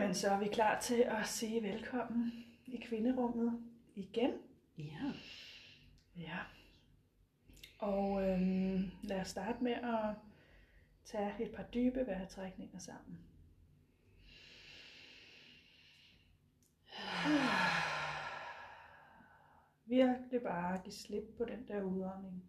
[0.00, 3.62] Jamen, så er vi klar til at sige velkommen i kvinderummet
[3.94, 4.32] igen.
[4.78, 5.12] Ja.
[6.16, 6.38] Ja.
[7.78, 10.14] Og øhm, lad os starte med at
[11.04, 13.18] tage et par dybe vejrtrækninger sammen.
[19.86, 22.44] Virkelig bare give slip på den der udånding.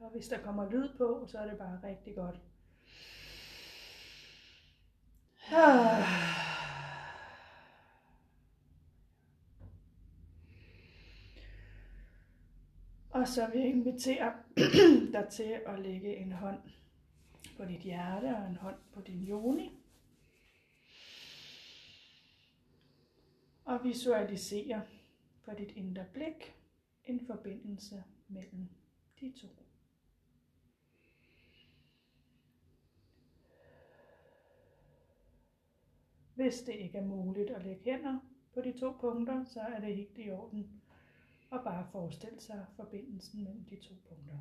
[0.00, 2.40] Og hvis der kommer lyd på, så er det bare rigtig godt.
[13.10, 14.32] Og så vil jeg invitere
[15.12, 16.60] dig til at lægge en hånd
[17.56, 19.72] på dit hjerte og en hånd på din joni.
[23.64, 24.82] Og visualisere
[25.44, 26.54] på dit indre blik
[27.04, 28.68] en forbindelse mellem
[29.20, 29.69] de to.
[36.40, 38.18] Hvis det ikke er muligt at lægge hænder
[38.54, 40.80] på de to punkter, så er det helt i orden
[41.52, 44.38] at bare forestille sig forbindelsen mellem de to punkter.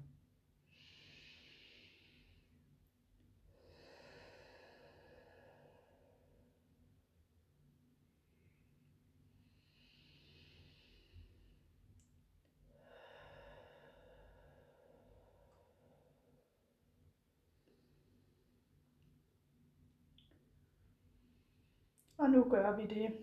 [22.29, 23.17] Og nu gør vi det,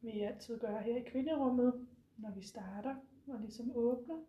[0.00, 4.24] vi altid gør her i kvinderummet, når vi starter og ligesom åbner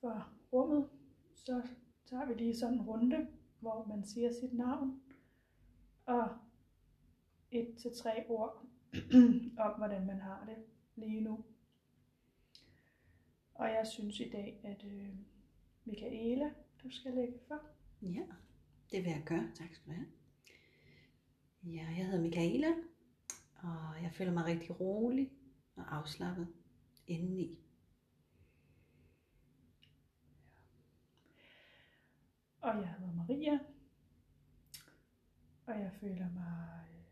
[0.00, 0.88] for rummet.
[1.34, 1.62] Så
[2.06, 3.28] tager vi lige sådan en runde,
[3.60, 5.02] hvor man siger sit navn
[6.06, 6.28] og
[7.50, 8.64] et til tre ord
[9.66, 10.56] om, hvordan man har det
[10.96, 11.44] lige nu.
[13.54, 15.08] Og jeg synes i dag, at øh,
[15.84, 16.50] Michaela,
[16.82, 17.60] du skal lægge for.
[18.02, 18.26] Ja,
[18.90, 19.50] det vil jeg gøre.
[19.54, 20.17] Tak skal du have.
[21.62, 22.68] Ja, jeg hedder Michaela,
[23.56, 25.32] og jeg føler mig rigtig rolig
[25.76, 26.48] og afslappet
[27.06, 27.58] indeni.
[32.60, 33.58] Og jeg hedder Maria,
[35.66, 37.04] og jeg føler mig øh,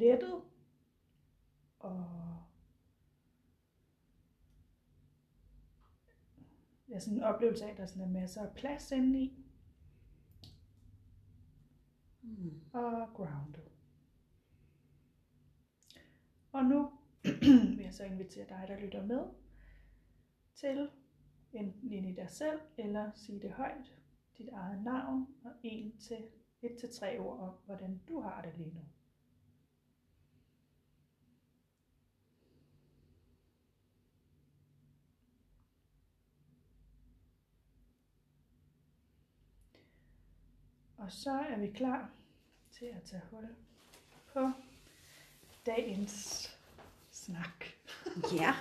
[0.00, 0.42] lettet
[1.78, 2.42] og
[6.88, 9.44] jeg sådan en oplevelse af, at der sådan er masser af plads indeni
[12.22, 12.60] Mm.
[12.72, 13.63] og grounded.
[16.54, 16.90] Og nu
[17.76, 19.26] vil jeg så invitere dig, der lytter med,
[20.54, 20.90] til
[21.52, 23.94] enten ind i dig selv, eller sige det højt,
[24.38, 26.28] dit eget navn, og en til,
[26.62, 28.80] et til tre ord om, hvordan du har det lige nu.
[40.96, 42.10] Og så er vi klar
[42.70, 43.48] til at tage hul
[44.26, 44.52] på
[45.66, 46.50] dagens
[47.10, 47.64] snak.
[48.32, 48.54] Ja,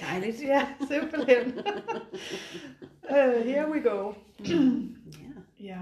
[0.00, 0.42] dejligt.
[0.42, 1.58] Ja, simpelthen.
[3.02, 4.12] uh, here we go.
[4.48, 5.30] Ja.
[5.60, 5.80] Ja.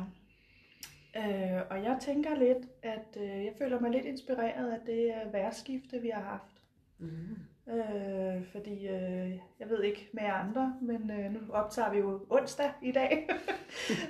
[1.16, 5.32] Uh, og jeg tænker lidt, at uh, jeg føler mig lidt inspireret af det uh,
[5.32, 6.62] værskifte, vi har haft.
[6.99, 7.37] Mm.
[7.66, 12.26] Uh, fordi uh, jeg ved ikke med jer andre, men uh, nu optager vi jo
[12.31, 13.28] onsdag i dag.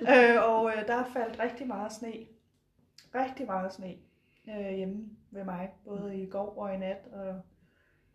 [0.02, 2.12] uh, og uh, der er faldt rigtig meget sne.
[3.14, 3.96] Rigtig meget sne
[4.48, 7.40] uh, hjemme ved mig, både i går og i nat og,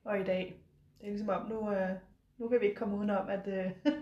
[0.04, 0.62] og i dag.
[1.00, 1.90] Det er ligesom om, nu, uh,
[2.38, 3.94] nu kan vi ikke komme udenom, at, uh,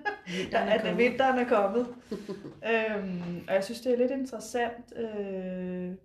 [0.52, 0.98] der, er at kommet.
[0.98, 1.88] vinteren er kommet.
[2.72, 5.96] øhm, og jeg synes, det er lidt interessant, øh,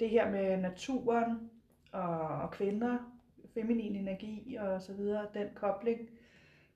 [0.00, 1.50] det her med naturen
[1.92, 2.98] og, og kvinder,
[3.54, 6.08] feminin energi og så videre, den kobling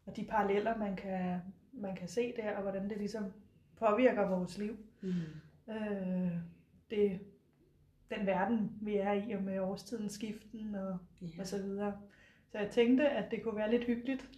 [0.07, 1.41] og de paralleller, man kan,
[1.73, 3.25] man kan se der, og hvordan det ligesom
[3.77, 4.77] påvirker vores liv.
[5.01, 5.13] Mm.
[5.73, 6.33] Øh,
[6.91, 7.21] det,
[8.19, 11.27] den verden, vi er i, og med årstidens skiften og, Ja.
[11.41, 11.93] og så videre.
[12.53, 14.29] Så jeg tænkte, at det kunne være lidt hyggeligt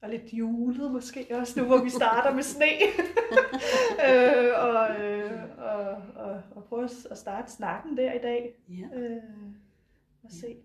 [0.00, 2.64] og lidt julet måske også nu, hvor vi starter med sne.
[4.08, 8.54] øh, og, øh, og, og, og prøve at starte snakken der i dag.
[8.68, 8.98] Ja.
[9.00, 9.22] Øh,
[10.22, 10.56] og se.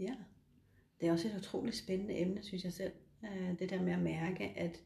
[0.00, 0.14] ja.
[1.00, 2.92] Det er også et utroligt spændende emne, synes jeg selv.
[3.24, 4.80] Øh, Det der med at mærke, at,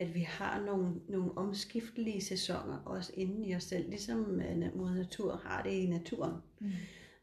[0.00, 4.90] at vi har nogle, nogle omskiftelige sæsoner også inden i os selv, ligesom øh, mod
[4.90, 6.36] natur har det i naturen.
[6.60, 6.70] Mm.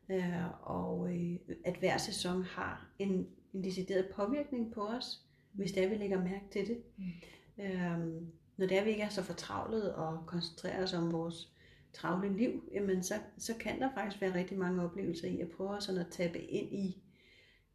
[0.10, 5.84] Øh, og øh, at hver sæson har en, en decideret påvirkning på os, hvis det
[5.84, 6.78] er, vi lægger mærke til det.
[6.98, 7.64] Mm.
[7.64, 8.28] Øhm,
[8.58, 11.52] når det er, vi ikke er så fortravlet og koncentrerer os om vores
[11.94, 15.82] travle liv, jamen så, så kan der faktisk være rigtig mange oplevelser i at prøve
[15.82, 17.04] sådan at tabe ind i,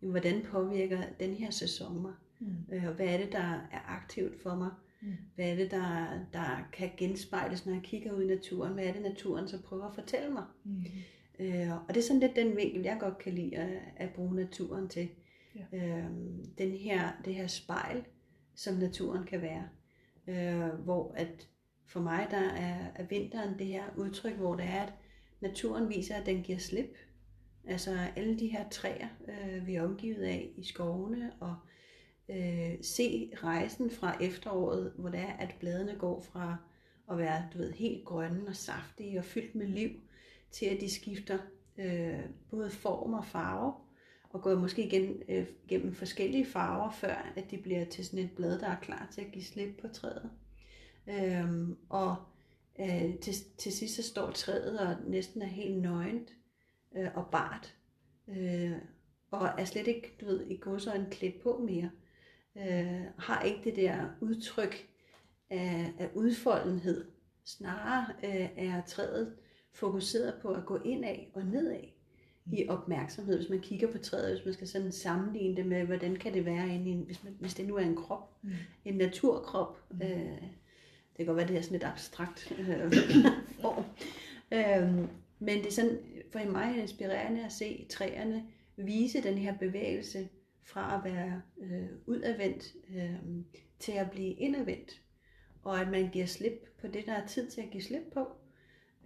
[0.00, 2.12] hvordan påvirker den her sæson mig?
[2.38, 2.56] Mm.
[2.72, 4.70] Øh, og hvad er det, der er aktivt for mig?
[5.02, 5.12] Mm.
[5.34, 8.72] Hvad er det, der, der kan genspejles, når jeg kigger ud i naturen?
[8.72, 10.44] Hvad er det, naturen så prøver at fortælle mig?
[10.64, 10.84] Mm.
[11.38, 14.34] Øh, og det er sådan lidt den vinkel, jeg godt kan lide at, at bruge
[14.34, 15.08] naturen til.
[15.54, 15.78] Ja.
[15.78, 16.04] Øh,
[16.58, 18.04] den her, det her spejl,
[18.54, 19.68] som naturen kan være.
[20.26, 21.48] Øh, hvor at
[21.86, 24.92] for mig, der er, er vinteren det her udtryk, hvor det er, at
[25.40, 26.96] naturen viser, at den giver slip.
[27.66, 31.79] Altså alle de her træer, øh, vi er omgivet af i skovene, og øh,
[32.30, 36.56] øh, se rejsen fra efteråret, hvor det er, at bladene går fra
[37.10, 39.90] at være du ved, helt grønne og saftige og fyldt med liv,
[40.50, 41.38] til at de skifter
[41.78, 43.74] øh, både form og farve,
[44.30, 48.30] og går måske igen øh, gennem forskellige farver, før at de bliver til sådan et
[48.36, 50.30] blad, der er klar til at give slip på træet.
[51.08, 52.16] Øhm, og
[52.80, 56.34] øh, til, til sidst så står træet og næsten er helt nøgent
[56.96, 57.74] øh, og bart,
[58.28, 58.72] øh,
[59.30, 61.90] og er slet ikke, du ved, i godsøjne klædt på mere.
[62.56, 64.88] Øh, har ikke det der udtryk
[65.50, 67.04] af, af udfoldenhed.
[67.44, 69.36] Snarere øh, er træet
[69.72, 71.82] fokuseret på at gå indad og nedad
[72.52, 76.16] i opmærksomhed, hvis man kigger på træet, hvis man skal sådan sammenligne det med, hvordan
[76.16, 78.50] kan det være inde i en, hvis, man, hvis det nu er en krop, mm.
[78.84, 79.82] en naturkrop.
[79.90, 80.02] Mm.
[80.02, 80.42] Øh,
[81.16, 82.92] det kan godt være, det er sådan et abstrakt øh,
[83.60, 83.84] form.
[84.52, 85.08] Øh,
[85.38, 85.98] men det er sådan,
[86.32, 88.44] for mig er inspirerende at se træerne
[88.76, 90.28] vise den her bevægelse
[90.62, 92.64] fra at være øh, udadvendt
[92.96, 93.14] øh,
[93.78, 95.02] til at blive indadvendt.
[95.62, 98.28] Og at man giver slip på det, der er tid til at give slip på,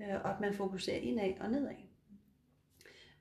[0.01, 1.75] øh, og at man fokuserer indad og nedad.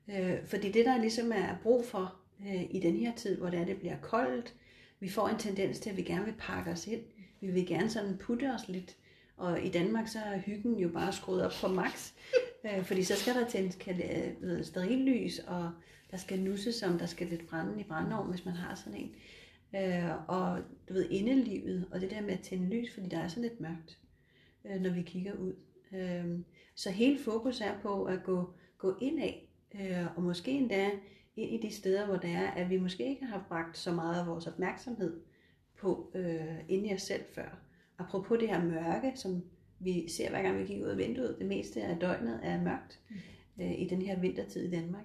[0.08, 3.60] Øh, fordi det, der ligesom er brug for øh, i den her tid, hvor det,
[3.60, 4.54] er, det bliver koldt,
[5.00, 7.02] vi får en tendens til, at vi gerne vil pakke os ind.
[7.40, 8.96] Vi vil gerne sådan putte os lidt.
[9.36, 12.12] Og i Danmark, så er hyggen jo bare skruet op på max.
[12.64, 13.78] Øh, fordi så skal der tændes
[14.42, 15.70] øh, sterillys, og
[16.14, 19.14] der skal nusses om, der skal lidt brænde i brændeovn, hvis man har sådan en.
[19.76, 20.58] Øh, og
[20.88, 23.60] du ved, indelivet, og det der med at tænde lys, fordi der er så lidt
[23.60, 23.98] mørkt,
[24.64, 25.54] øh, når vi kigger ud.
[25.92, 26.38] Øh,
[26.74, 29.32] så hele fokus er på at gå, gå indad,
[29.74, 30.90] øh, og måske endda
[31.36, 34.20] ind i de steder, hvor det er, at vi måske ikke har bragt så meget
[34.20, 35.20] af vores opmærksomhed
[35.78, 37.58] på øh, ind i os selv før.
[37.98, 39.42] Apropos det her mørke, som
[39.80, 43.00] vi ser hver gang vi kigger ud af vinduet, det meste af døgnet er mørkt
[43.60, 45.04] øh, i den her vintertid i Danmark.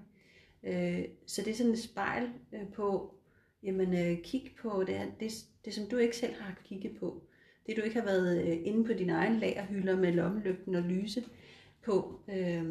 [0.63, 3.15] Øh, så det er sådan et spejl øh, på,
[3.63, 5.31] jamen øh, kig på det, det,
[5.65, 7.23] det, som du ikke selv har kigget på.
[7.67, 11.23] Det du ikke har været øh, inde på din egen lagerhylder med lommelygten og lyse
[11.85, 12.19] på.
[12.29, 12.65] Øh,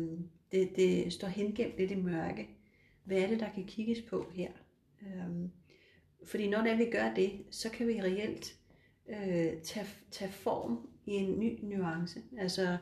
[0.53, 2.49] det, det står hengemt lidt i mørke.
[3.05, 4.51] Hvad er det, der kan kigges på her?
[5.03, 5.49] Øh,
[6.25, 8.57] fordi når det er, vi gør det, så kan vi reelt
[9.09, 12.23] øh, tage, tage form i en ny nuance.
[12.39, 12.77] Altså,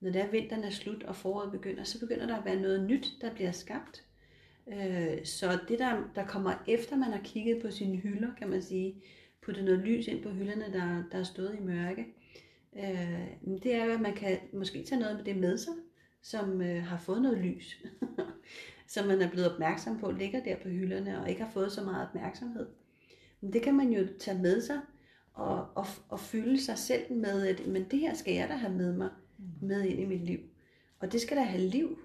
[0.00, 2.88] når det er vinteren er slut og foråret begynder, så begynder der at være noget
[2.88, 4.07] nyt, der bliver skabt.
[4.72, 8.62] Øh, så det, der, der kommer efter, man har kigget på sine hylder, kan man
[8.62, 9.02] sige,
[9.42, 12.06] puttet noget lys ind på hylderne, der, der er stået i mørke,
[12.76, 15.72] øh, det er jo, at man kan måske tage noget med det med sig,
[16.22, 17.82] som øh, har fået noget lys,
[18.94, 21.84] som man er blevet opmærksom på, ligger der på hylderne og ikke har fået så
[21.84, 22.66] meget opmærksomhed.
[23.40, 24.80] Men det kan man jo tage med sig
[25.34, 28.74] og, og, og fylde sig selv med, at men det her skal jeg da have
[28.74, 29.10] med mig
[29.62, 30.38] med ind i mit liv.
[30.98, 31.98] Og det skal da have liv.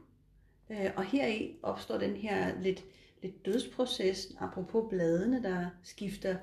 [0.73, 2.85] Øh, og heri opstår den her lidt,
[3.21, 6.35] lidt dødsproces, apropos bladene, der skifter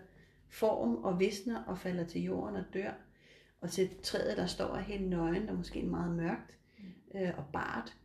[0.49, 2.93] form og visner og falder til jorden og dør.
[3.61, 6.57] Og til træet, der står helt nøgen og måske meget mørkt
[7.15, 7.97] øh, og bart.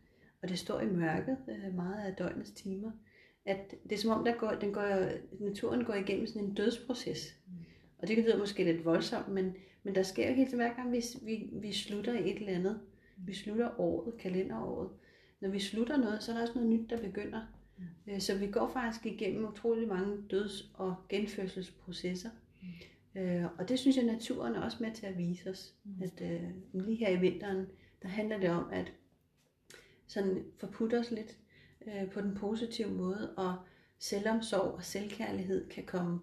[0.42, 2.90] Og det står i mørket øh, meget af døgnets timer.
[3.44, 5.08] At det er som om, der går, den går,
[5.40, 7.34] naturen går igennem sådan en dødsproces.
[7.46, 7.52] Mm.
[7.98, 11.04] Og det lyder måske lidt voldsomt, men, men der sker jo helt hver gang, vi,
[11.22, 12.80] vi, vi slutter i et eller andet.
[13.16, 14.90] Vi slutter året, kalenderåret.
[15.40, 17.40] Når vi slutter noget, så er der også noget nyt, der begynder.
[17.78, 17.84] Mm.
[18.12, 22.30] Øh, så vi går faktisk igennem utrolig mange døds- og genfødselsprocesser.
[22.62, 23.20] Mm.
[23.20, 25.74] Øh, og det synes jeg, naturen er også med til at vise os.
[25.84, 26.02] Mm.
[26.02, 27.66] At øh, lige her i vinteren,
[28.02, 28.92] der handler det om at
[30.06, 31.36] sådan forputte os lidt
[31.86, 33.56] øh, på den positive måde, og
[33.98, 36.20] selvomsorg og selvkærlighed kan komme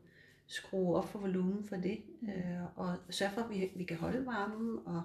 [0.48, 4.26] skrue op for volumen for det, øh, og sørge for, at vi, vi kan holde
[4.26, 5.04] varmen, og,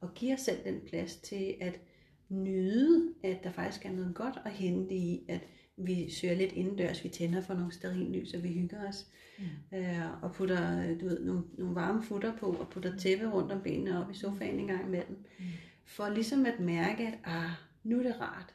[0.00, 1.80] og give os selv den plads til at
[2.28, 5.40] nyde, at der faktisk er noget godt at hente i, at
[5.76, 9.06] vi søger lidt indendørs, vi tænder for nogle sterillys, og vi hygger os,
[9.38, 9.78] mm.
[9.78, 13.62] øh, og putter du ved, nogle, nogle varme futter på, og putter tæppe rundt om
[13.62, 15.44] benene op i sofaen en gang imellem, mm.
[15.84, 17.50] for ligesom at mærke, at ah,
[17.84, 18.54] nu er det rart,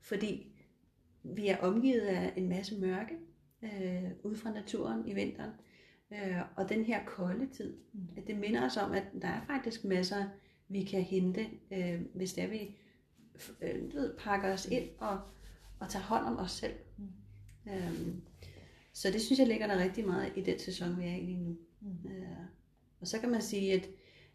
[0.00, 0.46] fordi
[1.22, 3.14] vi er omgivet af en masse mørke,
[3.62, 5.50] øh, ud fra naturen i vinteren,
[6.12, 8.00] øh, og den her kolde tid, mm.
[8.16, 10.24] at det minder os om, at der er faktisk masser,
[10.68, 12.76] vi kan hente, øh, hvis det er, vi
[13.62, 15.20] øh, ved, pakker os ind og,
[15.80, 16.74] og tager hånd om os selv.
[16.96, 17.08] Mm.
[17.72, 18.22] Øhm,
[18.92, 21.38] så det synes jeg ligger der rigtig meget i den sæson, vi er i lige
[21.38, 21.56] nu.
[21.80, 22.10] Mm.
[22.10, 22.38] Øh,
[23.00, 23.88] og så kan man sige, at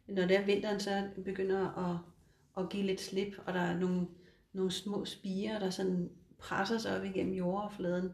[0.08, 1.98] når det er vinteren så begynder at,
[2.64, 4.08] at give lidt slip, og der er nogle,
[4.54, 8.10] nogle små spiger, der sådan presser sig op igennem jordoverfladen,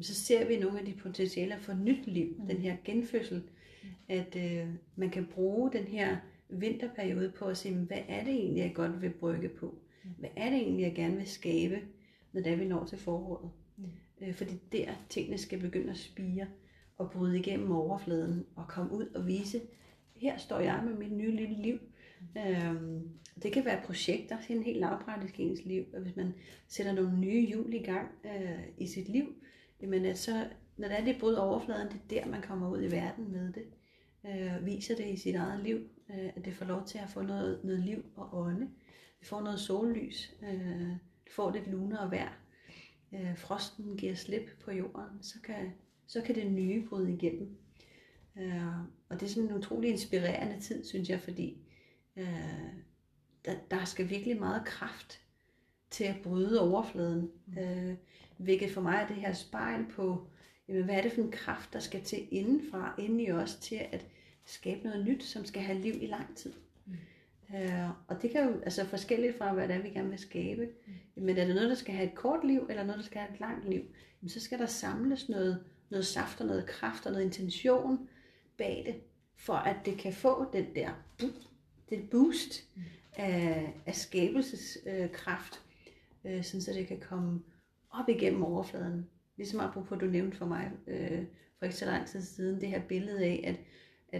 [0.00, 2.46] så ser vi nogle af de potentialer for nyt liv, mm.
[2.46, 3.42] den her genfødsel,
[4.08, 6.16] at øh, man kan bruge den her
[6.48, 9.74] vinterperiode på at se, hvad er det egentlig, jeg godt vil brygge på?
[10.18, 11.78] Hvad er det egentlig, jeg gerne vil skabe,
[12.32, 13.50] når det er, vi når til foråret?
[13.76, 13.84] Mm.
[14.20, 16.46] Øh, fordi der tingene skal begynde at spire
[16.98, 19.60] og bryde igennem overfladen og komme ud og vise,
[20.16, 21.78] her står jeg med mit nye lille liv.
[22.38, 23.08] Øhm,
[23.42, 26.34] det kan være projekter, en helt lavpraktisk i ens liv, og hvis man
[26.68, 29.34] sætter nogle nye hjul i gang øh, i sit liv,
[29.82, 32.82] jamen at så, når det er, det bryder overfladen, det er der, man kommer ud
[32.82, 33.64] i verden med det.
[34.26, 35.76] Øh, viser det i sit eget liv,
[36.10, 38.68] øh, at det får lov til at få noget, noget liv og ånde.
[39.20, 40.34] Det får noget sollys.
[40.42, 40.90] Øh,
[41.24, 42.32] det får lidt lunere vejr.
[43.12, 45.72] Øh, frosten giver slip på jorden, så kan,
[46.06, 47.56] så kan det nye bryde igennem.
[48.36, 51.56] Øh, og det er sådan en utrolig inspirerende tid, synes jeg, fordi
[52.16, 52.74] øh,
[53.44, 55.20] der, der skal virkelig meget kraft
[55.90, 57.30] til at bryde overfladen.
[57.58, 57.94] Øh,
[58.36, 60.28] hvilket for mig er det her spejl på,
[60.68, 63.80] jamen, hvad er det for en kraft, der skal til indenfra, inden i os, til
[63.92, 64.06] at
[64.44, 66.52] skabe noget nyt, som skal have liv i lang tid.
[67.54, 70.68] Øh, og det kan jo altså forskelligt fra, hvad det er, vi gerne vil skabe.
[71.16, 71.22] Mm.
[71.22, 73.34] Men er det noget, der skal have et kort liv, eller noget, der skal have
[73.34, 73.82] et langt liv,
[74.22, 78.08] jamen, så skal der samles noget, noget saft og noget kraft og noget intention
[78.58, 78.94] bag det,
[79.36, 80.90] for at det kan få den der
[81.90, 82.82] det boost mm.
[83.16, 85.62] af, af skabelseskraft,
[86.24, 87.42] øh, sådan så det kan komme
[87.90, 89.06] op igennem overfladen.
[89.36, 91.22] Ligesom apropos du nævnte for mig øh,
[91.58, 93.56] for ikke så lang tid siden, det her billede af, at,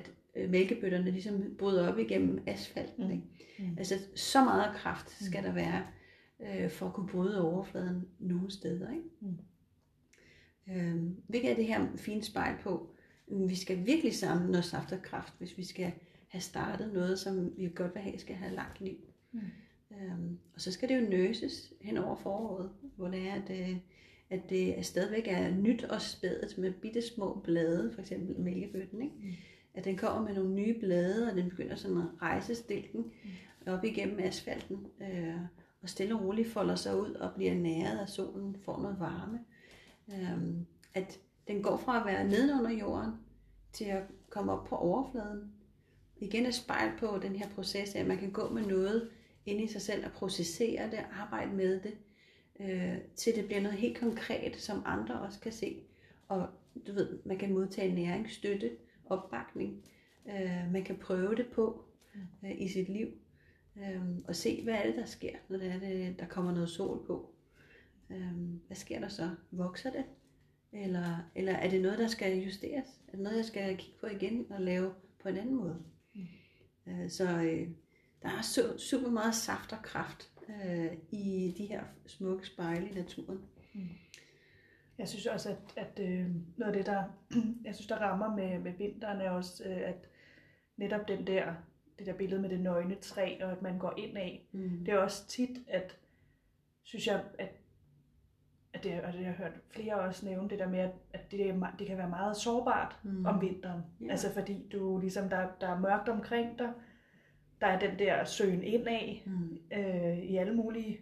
[0.01, 3.05] at øh, mælkebøtterne ligesom bryder op igennem asfalten.
[3.05, 3.11] Mm.
[3.11, 3.25] Ikke?
[3.59, 3.79] Mm.
[3.79, 5.47] Altså så meget kraft skal mm.
[5.47, 5.87] der være
[6.41, 8.91] øh, for at kunne bryde overfladen nogle steder.
[8.91, 9.05] Ikke?
[9.21, 9.39] Mm.
[10.73, 12.91] Øh, hvilket er det her fine spejl på?
[13.49, 15.93] Vi skal virkelig samle noget saft og kraft, hvis vi skal
[16.29, 18.97] have startet noget, som vi godt vil have skal have langt liv.
[19.33, 19.41] Mm.
[19.91, 23.77] Øhm, og så skal det jo nøses hen over foråret, hvor det er, at, øh,
[24.31, 29.03] at det er stadigvæk er nyt og spædet med bitte små blade, for eksempel mælkebøtten,
[29.03, 29.15] ikke?
[29.21, 29.33] Mm
[29.75, 33.13] at den kommer med nogle nye blade, og den begynder sådan at rejse stilken
[33.67, 35.37] op igennem asfalten, øh,
[35.83, 39.41] og stille og roligt folder sig ud og bliver næret af solen, får noget varme.
[40.13, 40.39] Øh,
[40.95, 43.11] at den går fra at være nedenunder jorden
[43.73, 45.53] til at komme op på overfladen.
[46.17, 49.11] Igen et spejl på den her proces at man kan gå med noget,
[49.47, 51.97] ind i sig selv og processere det, arbejde med det,
[52.61, 55.83] øh, til det bliver noget helt konkret, som andre også kan se.
[56.29, 56.49] Og
[56.87, 58.71] du ved, man kan modtage næringsstøtte,
[59.11, 59.85] opbakning.
[60.29, 61.85] Øh, man kan prøve det på
[62.45, 63.09] øh, i sit liv.
[63.77, 66.69] Øh, og se, hvad er det, der sker, når det er, det, der kommer noget
[66.69, 67.35] sol på.
[68.11, 68.33] Øh,
[68.67, 69.31] hvad sker der så?
[69.51, 70.05] Vokser det?
[70.73, 73.01] Eller, eller er det noget, der skal justeres?
[73.09, 75.83] Er det noget, jeg skal kigge på igen og lave på en anden måde?
[76.15, 76.27] Mm.
[76.87, 77.69] Øh, så øh,
[78.23, 82.95] der er så, super meget saft og kraft øh, i de her smukke spejle i
[82.95, 83.41] naturen.
[83.75, 83.89] Mm.
[85.01, 86.27] Jeg synes også, at, at øh,
[86.57, 87.05] noget af det, der,
[87.67, 90.09] jeg synes, der rammer med, med vinteren, er også, øh, at
[90.77, 91.55] netop den der,
[91.99, 94.85] det der billede med det nøgne træ, og at man går ind af, mm.
[94.85, 95.99] det er også tit, at,
[96.83, 97.53] synes jeg, at,
[98.73, 100.79] at det, og det har jeg hørt flere også nævne, det der med,
[101.13, 103.27] at, det, det kan være meget sårbart mm.
[103.27, 103.83] om vinteren.
[104.03, 104.13] Yeah.
[104.13, 106.73] Altså fordi du ligesom, der, der er mørkt omkring dig,
[107.61, 109.59] der er den der søgen ind af mm.
[109.73, 111.01] øh, i alle mulige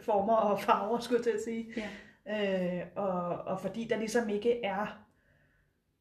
[0.00, 1.72] former og farver, skulle jeg til at sige.
[1.76, 1.88] Ja.
[2.28, 5.04] Øh, og, og fordi der ligesom ikke er,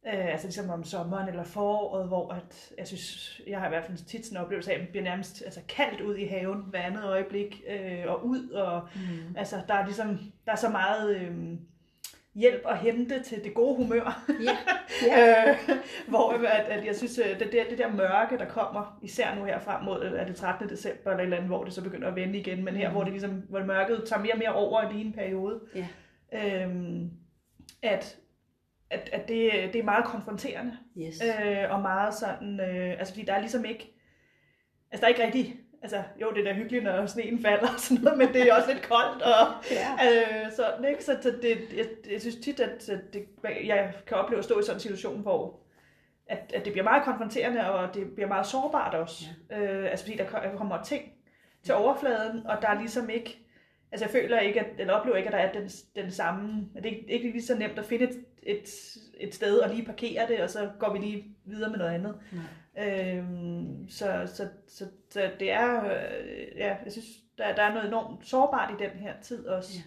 [0.07, 3.85] øh, altså ligesom om sommeren eller foråret, hvor at, jeg synes, jeg har i hvert
[3.85, 6.65] fald tit sådan en oplevelse af, at man bliver nærmest altså, kaldt ud i haven
[6.69, 9.35] hver andet øjeblik, øh, og ud, og mm.
[9.38, 11.15] altså der er ligesom, der er så meget...
[11.15, 11.57] Øh,
[12.35, 14.23] hjælp at hente til det gode humør.
[14.43, 14.57] Ja.
[15.17, 15.49] ja.
[15.49, 15.57] øh,
[16.07, 19.43] hvor at, at jeg synes, at det der, det der mørke, der kommer, især nu
[19.43, 20.69] her frem mod er det 13.
[20.69, 22.93] december eller et eller andet, hvor det så begynder at vende igen, men her, mm.
[22.93, 25.88] hvor det ligesom, hvor mørket tager mere og mere over i en periode, ja.
[26.33, 27.12] Øhm,
[27.81, 28.17] at,
[28.89, 30.77] at, at det, det er meget konfronterende.
[30.98, 31.21] Yes.
[31.24, 33.93] Øh, og meget sådan, øh, altså fordi der er ligesom ikke,
[34.91, 37.79] altså der er ikke rigtig altså, jo, det er da hyggeligt, når sneen falder og
[37.79, 39.21] sådan noget, men det er også lidt koldt.
[39.21, 39.91] Og, ja.
[40.09, 41.03] øh, så, ikke?
[41.03, 43.27] så, så det, jeg, jeg synes tit, at det,
[43.65, 45.59] jeg kan opleve at stå i sådan en situation, hvor
[46.27, 49.25] at, at det bliver meget konfronterende, og det bliver meget sårbart også.
[49.50, 49.59] Ja.
[49.59, 51.03] Øh, altså fordi der kommer ting
[51.63, 53.45] til overfladen, og der er ligesom ikke,
[53.91, 56.84] altså jeg føler ikke, at, eller oplever ikke, at der er den, den samme, at
[56.84, 58.69] det ikke, ikke lige så nemt at finde et, et,
[59.19, 62.15] et sted og lige parkere det, og så går vi lige videre med noget andet.
[62.31, 62.43] Nej.
[62.77, 67.88] Øhm, så, så, så, så det er, øh, ja, jeg synes, der, der er noget
[67.88, 69.79] enormt sårbart i den her tid også.
[69.79, 69.84] Ja.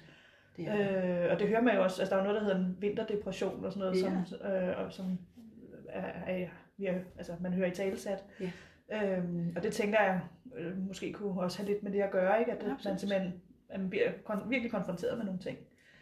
[0.56, 1.24] Det er.
[1.24, 3.64] Øh, og det hører man jo også, altså der er noget, der hedder en vinterdepression
[3.64, 4.22] og sådan noget, ja.
[4.26, 5.18] som, øh, og, som
[5.88, 8.24] er, er, ja, altså, man hører i talesat.
[8.40, 8.50] Ja.
[8.92, 10.20] Øhm, og det tænker jeg
[10.56, 12.52] øh, måske kunne også have lidt med det at gøre, ikke?
[12.52, 13.32] at det, man simpelthen
[13.78, 15.58] man bliver kon- virkelig konfronteret med nogle ting.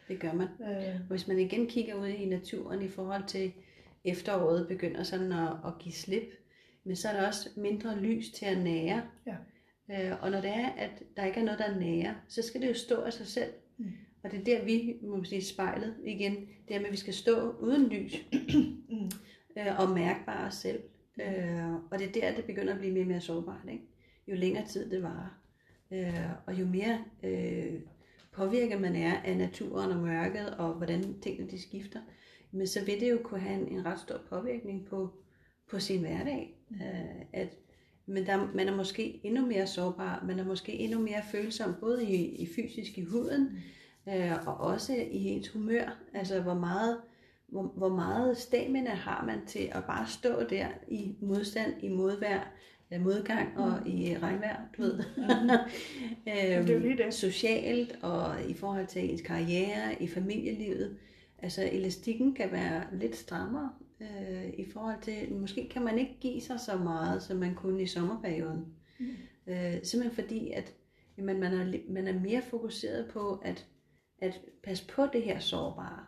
[0.09, 0.49] Det gør man.
[0.61, 3.53] Øh, Hvis man igen kigger ud i naturen i forhold til
[4.05, 6.29] efteråret begynder sådan at, at give slip,
[6.85, 9.03] men så er der også mindre lys til at nære.
[9.27, 9.37] Ja.
[10.11, 12.69] Øh, og når det er, at der ikke er noget, der nærer, så skal det
[12.69, 13.51] jo stå af sig selv.
[13.79, 13.93] Mm.
[14.23, 16.49] Og det er der, vi må man sige spejlet igen.
[16.69, 18.15] Det er med, at vi skal stå uden lys
[18.91, 19.11] mm,
[19.59, 20.81] øh, og mærkbare os selv.
[21.21, 23.69] Øh, og det er der, det begynder at blive mere og mere sårbart.
[23.73, 23.85] Ikke?
[24.29, 25.40] Jo længere tid det varer.
[25.93, 27.81] Øh, og jo mere øh,
[28.33, 32.01] påvirket man er af naturen og mørket, og hvordan tingene de skifter,
[32.53, 35.11] men så vil det jo kunne have en, en ret stor påvirkning på,
[35.71, 36.57] på sin hverdag.
[36.71, 37.49] Øh, at,
[38.07, 42.07] men der, man er måske endnu mere sårbar, man er måske endnu mere følsom, både
[42.07, 43.59] i, i fysisk i huden,
[44.09, 45.99] øh, og også i ens humør.
[46.15, 47.01] Altså hvor meget,
[47.49, 52.53] hvor, hvor meget stamina har man til at bare stå der i modstand, i modvær,
[52.99, 54.99] modgang og i regnvejr, du ved.
[56.29, 57.15] øhm, det er lige det.
[57.15, 60.97] Socialt og i forhold til ens karriere, i familielivet.
[61.39, 63.71] Altså elastikken kan være lidt strammere
[64.01, 67.83] øh, i forhold til, måske kan man ikke give sig så meget, som man kunne
[67.83, 68.67] i sommerperioden.
[69.01, 69.07] Mm.
[69.47, 70.75] Øh, simpelthen fordi, at
[71.19, 73.67] jamen, man, er, man er mere fokuseret på at,
[74.19, 76.05] at passe på det her sårbare.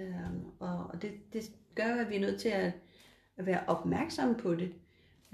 [0.00, 0.14] Øh,
[0.58, 1.42] og og det, det
[1.74, 2.72] gør, at vi er nødt til at,
[3.36, 4.72] at være opmærksomme på det,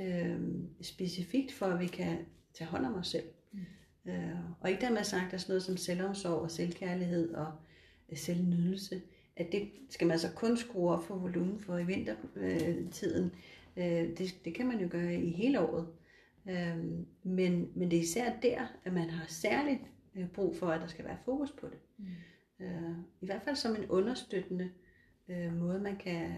[0.00, 0.40] øh,
[0.82, 2.18] specifikt for, at vi kan
[2.54, 3.24] tage hånd om os selv.
[3.52, 4.10] Mm.
[4.10, 7.52] Øh, og ikke dermed sagt, at sådan noget som selvomsorg og selvkærlighed og
[8.08, 9.02] øh, selvnydelse,
[9.36, 13.32] at det skal man så kun skrue op for volumen for i vintertiden.
[13.76, 15.86] Øh, det, det kan man jo gøre i hele året.
[16.48, 16.78] Øh,
[17.22, 19.80] men, men det er især der, at man har særligt
[20.14, 21.78] øh, brug for, at der skal være fokus på det.
[21.98, 22.06] Mm.
[22.64, 24.70] Øh, I hvert fald som en understøttende
[25.28, 26.32] øh, måde, man kan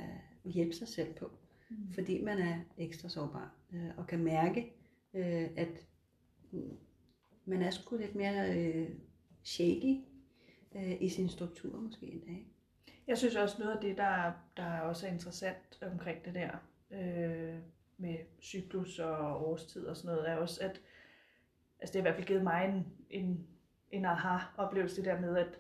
[0.45, 1.31] hjælpe sig selv på.
[1.79, 1.93] Mm.
[1.95, 4.73] Fordi man er ekstra sårbar øh, og kan mærke,
[5.15, 5.87] øh, at
[6.51, 6.79] mm,
[7.45, 8.89] man er sgu lidt mere øh,
[9.43, 10.01] shaky
[10.77, 12.31] øh, i sin struktur måske endda.
[12.31, 12.47] ikke?
[13.07, 16.51] Jeg synes også noget af det, der, der er også er interessant omkring det der
[16.91, 17.59] øh,
[17.99, 20.81] med cyklus og årstid og sådan noget, er også, at
[21.81, 23.47] altså det har i hvert fald givet mig en, en,
[23.91, 25.59] en aha-oplevelse, det der med, at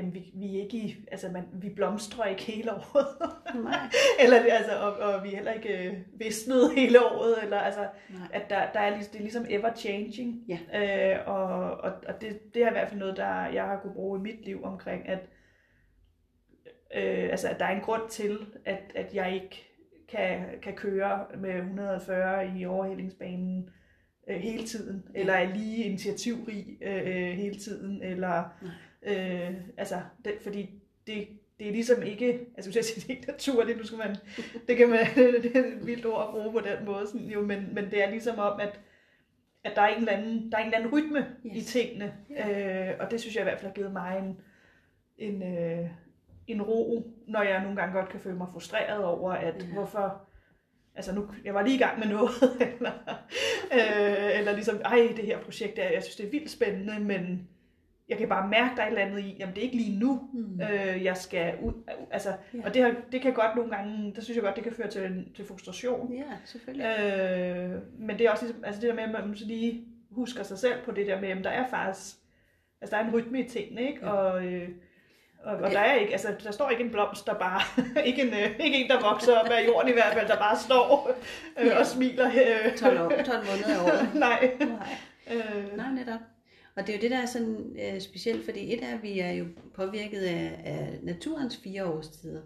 [0.00, 3.06] jamen, vi, vi er ikke i, altså man, vi blomstrer ikke hele året.
[3.54, 3.78] Nej.
[4.24, 8.28] eller altså, og, og vi er heller ikke øh, visnet hele året, eller altså, Nej.
[8.32, 10.44] at der, der er, det er ligesom ever changing.
[10.48, 10.58] Ja.
[10.74, 13.94] Øh, og og, og det, det er i hvert fald noget, der jeg har kunne
[13.94, 15.20] bruge i mit liv omkring, at,
[16.94, 19.66] øh, altså, at der er en grund til, at, at jeg ikke
[20.08, 23.70] kan, kan køre med 140 i overhældingsbanen
[24.28, 28.44] øh, hele tiden, eller er lige initiativrig øh, hele tiden, eller
[29.02, 30.70] øh, altså, det, fordi
[31.06, 34.16] det, det er ligesom ikke, altså jeg sige, det er ikke naturligt, nu skal man,
[34.68, 35.06] det kan man,
[35.42, 38.04] det er et vildt ord at bruge på den måde, sådan, jo, men, men det
[38.04, 38.80] er ligesom om, at,
[39.64, 41.72] at der er en eller anden, der er en eller anden rytme yes.
[41.72, 44.40] i tingene, øh, og det synes jeg i hvert fald har givet mig en,
[45.18, 45.90] en, øh,
[46.46, 49.72] en ro, når jeg nogle gange godt kan føle mig frustreret over, at Ja.
[49.72, 50.28] hvorfor,
[50.94, 52.30] altså nu, jeg var lige i gang med noget,
[52.74, 52.92] eller,
[53.72, 57.48] øh, eller ligesom, ej, det her projekt, er, jeg synes, det er vildt spændende, men
[58.10, 59.98] jeg kan bare mærke, der er et eller andet i, jamen det er ikke lige
[59.98, 60.60] nu, Mm.
[60.60, 61.72] øh, jeg skal ud,
[62.10, 62.58] altså, Ja.
[62.64, 64.88] og det, har, det kan godt nogle gange, der synes jeg godt, det kan føre
[64.90, 66.12] til, til frustration.
[66.12, 66.86] Ja, selvfølgelig.
[66.86, 70.42] Øh, men det er også ligesom, altså det der med, at man så lige husker
[70.42, 72.16] sig selv på det der med, at der er faktisk,
[72.80, 74.06] altså der er en rytme i tingene, ikke?
[74.06, 74.10] Ja.
[74.12, 74.68] Og, øh,
[75.44, 77.60] og, og der er ikke, altså der står ikke en blomst, der bare,
[78.08, 80.56] ikke, en, øh, ikke en, der vokser op af jorden i hvert fald, der bare
[80.56, 81.10] står
[81.60, 81.78] øh, Ja.
[81.78, 82.26] og smiler.
[82.66, 82.76] Øh.
[82.76, 84.14] 12, år, 12 måneder af året.
[84.26, 84.50] Nej.
[84.60, 84.88] Nej.
[85.34, 86.20] Øh, Nej, netop.
[86.74, 89.18] Og det er jo det, der er sådan øh, specielt, fordi et er, at vi
[89.18, 92.42] er jo påvirket af, af naturens fire årstider.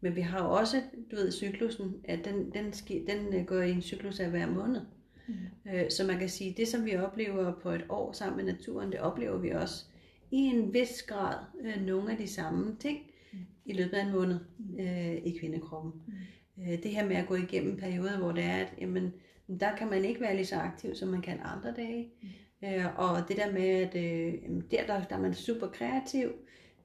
[0.00, 3.60] Men vi har jo også, du ved, cyklusen, at den, den, ski, den øh, går
[3.60, 4.80] i en cyklus af hver måned.
[5.28, 5.34] Mm.
[5.72, 8.92] Øh, så man kan sige, det som vi oplever på et år sammen med naturen,
[8.92, 9.84] det oplever vi også
[10.30, 12.98] i en vis grad øh, nogle af de samme ting
[13.64, 14.38] i løbet af en måned
[14.80, 15.92] øh, i kvindekroppen.
[16.58, 19.12] Øh, det her med at gå igennem perioder, hvor det er, at jamen,
[19.60, 22.08] der kan man ikke være lige så aktiv, som man kan andre dage.
[22.64, 24.34] Øh, og det der med, at øh,
[24.70, 26.32] der, der, der er man super kreativ.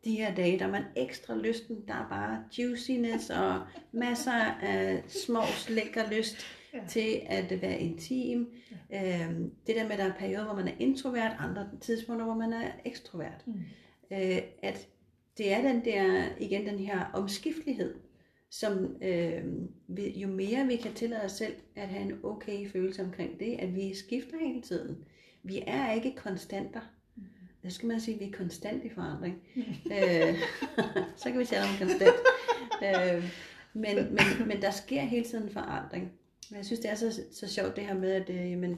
[0.06, 1.78] De her dage, der er man ekstra lysten.
[1.88, 4.32] Der er bare juiciness og masser
[4.62, 6.80] af små lækker lyst Ja.
[6.90, 8.50] til at være intim.
[8.92, 9.26] Ja.
[9.30, 12.36] Øhm, det der med, at der er perioder, hvor man er introvert, andre tidspunkter, hvor
[12.36, 13.44] man er ekstrovert.
[13.48, 13.54] Mm.
[14.12, 14.88] Øh, at
[15.38, 17.96] det er den der, igen den her omskiftelighed,
[18.50, 19.44] som øh,
[19.98, 23.76] jo mere vi kan tillade os selv at have en okay følelse omkring det, at
[23.76, 24.98] vi skifter hele tiden.
[25.44, 26.82] Vi er ikke konstanter.
[27.64, 29.42] Der skal man sige, at vi er konstant i forandring.
[29.96, 30.38] øh,
[31.22, 32.16] så kan vi tale om konstant.
[32.84, 33.24] øh,
[33.74, 36.12] men, men, men der sker hele tiden forandring.
[36.52, 38.78] Jeg synes, det er så, så sjovt det her med, at øh, jamen,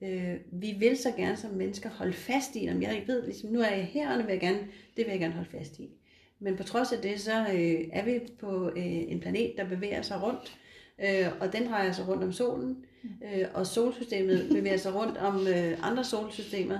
[0.00, 3.60] øh, vi vil så gerne som mennesker holde fast i, om jeg ved, ligesom, nu
[3.60, 4.58] er jeg her, og nu vil jeg gerne,
[4.96, 5.90] det vil jeg gerne holde fast i.
[6.38, 10.02] Men på trods af det, så øh, er vi på øh, en planet, der bevæger
[10.02, 10.58] sig rundt,
[10.98, 15.46] øh, og den drejer sig rundt om solen, øh, og solsystemet bevæger sig rundt om
[15.46, 16.78] øh, andre solsystemer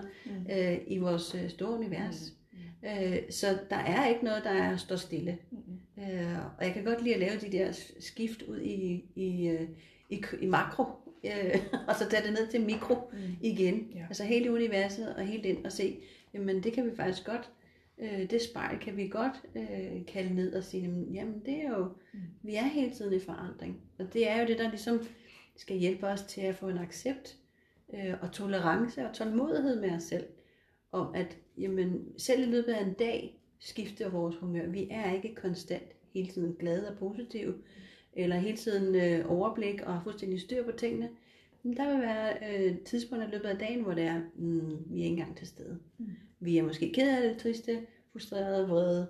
[0.53, 2.33] øh, i vores øh, store univers.
[2.85, 5.39] Øh, så der er ikke noget, der er står stille.
[5.99, 9.69] Øh, og jeg kan godt lide at lave de der skift ud i, i, øh,
[10.11, 10.85] i, i makro,
[11.25, 13.19] øh, og så tage det ned til mikro Mm.
[13.43, 13.89] igen.
[13.95, 14.03] Ja.
[14.09, 15.97] Altså hele universet og helt ind og se,
[16.35, 17.51] jamen det kan vi faktisk godt,
[17.99, 21.69] øh, det spejl kan vi godt øh, kalde ned og sige, jamen, jamen det er
[21.79, 22.21] jo, Mm.
[22.43, 23.81] vi er hele tiden i forandring.
[23.99, 25.07] Og det er jo det, der ligesom
[25.63, 27.37] skal hjælpe os til at få en accept
[27.95, 30.27] øh, og tolerance og tålmodighed med os selv.
[30.93, 34.67] Om at jamen, selv i løbet af en dag skifter vores humør.
[34.67, 37.55] Vi er ikke konstant hele tiden glade og positive,
[38.13, 41.09] eller hele tiden øh, overblik og har fuldstændig styr på tingene.
[41.63, 45.01] Men der vil være øh, tidspunkter i løbet af dagen, hvor det er, mm, vi
[45.01, 45.79] er ikke engang til stede.
[45.99, 46.07] Mm.
[46.41, 49.09] Vi er måske ked af det, triste, frustrerede, vrede.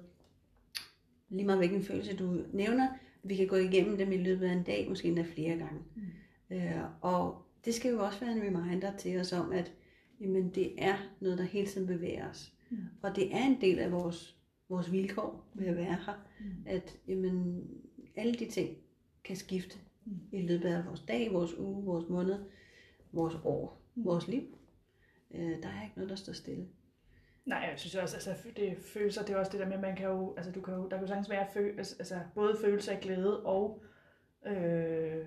[1.31, 2.89] Lige meget hvilken følelse du nævner,
[3.23, 5.81] vi kan gå igennem dem i løbet af en dag, måske endda flere gange.
[5.97, 6.03] Mm.
[6.53, 9.73] Øh, og det skal jo også være en reminder til os om, at
[10.21, 12.53] jamen, det er noget, der hele tiden bevæger os.
[12.71, 12.77] Mm.
[13.03, 14.37] Og det er en del af vores,
[14.69, 16.47] vores vilkår ved at være her, Mm.
[16.67, 17.67] at jamen,
[18.17, 18.77] alle de ting
[19.25, 20.13] kan skifte Mm.
[20.33, 22.39] i løbet af vores dag, vores uge, vores måned,
[23.13, 24.05] vores år, Mm.
[24.05, 24.43] vores liv.
[25.35, 26.67] Øh, der er ikke noget, der står stille.
[27.47, 29.97] Nej, jeg synes også, altså det følelser, det er også det der med, at man
[29.97, 32.93] kan jo, altså du kan jo, der kan jo sagtens være fø, altså både følelse
[32.93, 33.83] af glæde og
[34.47, 35.27] øh,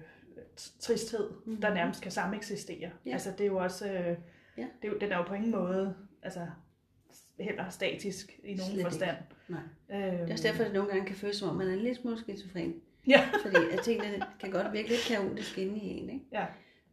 [0.79, 1.37] tristhed, Mhm.
[1.45, 1.61] mm-hmm.
[1.61, 2.89] der nærmest kan sameksistere.
[3.05, 3.11] Ja.
[3.11, 4.17] Altså det er jo også, øh,
[4.57, 4.67] Ja.
[4.81, 6.47] det er jo, den er jo på ingen måde, altså
[7.39, 8.83] heller statisk i nogen Slet ikke.
[8.89, 9.17] forstand.
[9.47, 9.59] Nej.
[9.91, 11.71] Øhm, Det er også derfor, at det nogle gange kan føles som om, man er
[11.73, 12.75] en lille smule skizofren.
[13.07, 13.29] Ja.
[13.43, 16.25] Fordi at tingene kan godt virke lidt kaotisk inde i en, ikke?
[16.31, 16.45] Ja.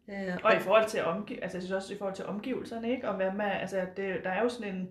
[0.08, 3.08] Øh, Og i forhold til omgiv altså jeg synes også i forhold til omgivelserne, ikke?
[3.08, 4.88] Og hvad man, altså det, der er jo sådan en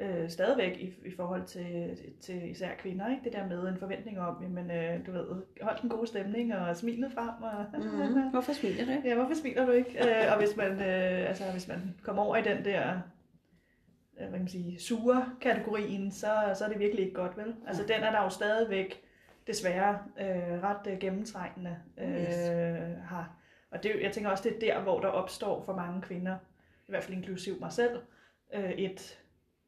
[0.00, 3.24] øh, stadigvæk i, i forhold til, til især kvinder, ikke?
[3.24, 5.26] Det der med en forventning om, jamen øh, du ved,
[5.62, 9.08] hold den gode stemning og smilet frem og mm, hvorfor smiler du?
[9.08, 9.98] Ja, hvorfor smiler du ikke?
[9.98, 12.98] Øh, og hvis man, øh, altså, hvis man kommer over i den der øh,
[14.16, 17.54] hvad kan man sige, sure kategorien, så, så er det virkelig ikke godt, vel?
[17.66, 19.00] Altså den er der jo stadigvæk
[19.46, 22.48] desværre øh, ret øh, gennemtrængende øh, Yes.
[23.08, 23.36] har.
[23.70, 26.36] Og det, jeg tænker også, det er der, hvor der opstår for mange kvinder,
[26.88, 28.00] i hvert fald inklusiv mig selv,
[28.54, 29.18] øh, et,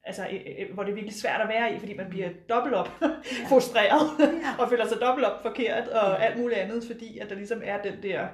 [0.07, 2.75] altså, et, et, hvor det er virkelig svært at være i, fordi man bliver dobbelt
[2.75, 2.89] op
[3.51, 4.27] frustreret Ja.
[4.63, 6.25] og føler sig dobbelt op forkert og Ja.
[6.27, 8.27] alt muligt andet, fordi at der ligesom er den der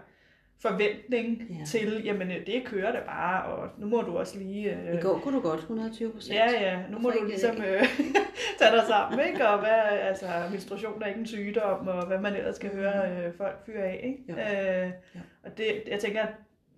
[0.63, 1.55] forventning Ja.
[1.59, 1.65] ja.
[1.65, 4.71] til, jamen øh, det kører da bare, og nu må du også lige...
[4.89, 6.35] Øh, I går kunne du godt 100 procent.
[6.39, 7.83] Ja, ja, nu må du ligesom øh,
[8.59, 9.49] tage dig sammen, ikke?
[9.49, 12.79] Og hvad, altså, menstruation er ikke en sygdom, og hvad man ellers skal Mhm.
[12.79, 14.43] høre øh, folk fyre af, ikke?
[14.43, 14.59] Jo.
[14.85, 15.21] Øh, Jo.
[15.45, 16.23] Og det, jeg tænker,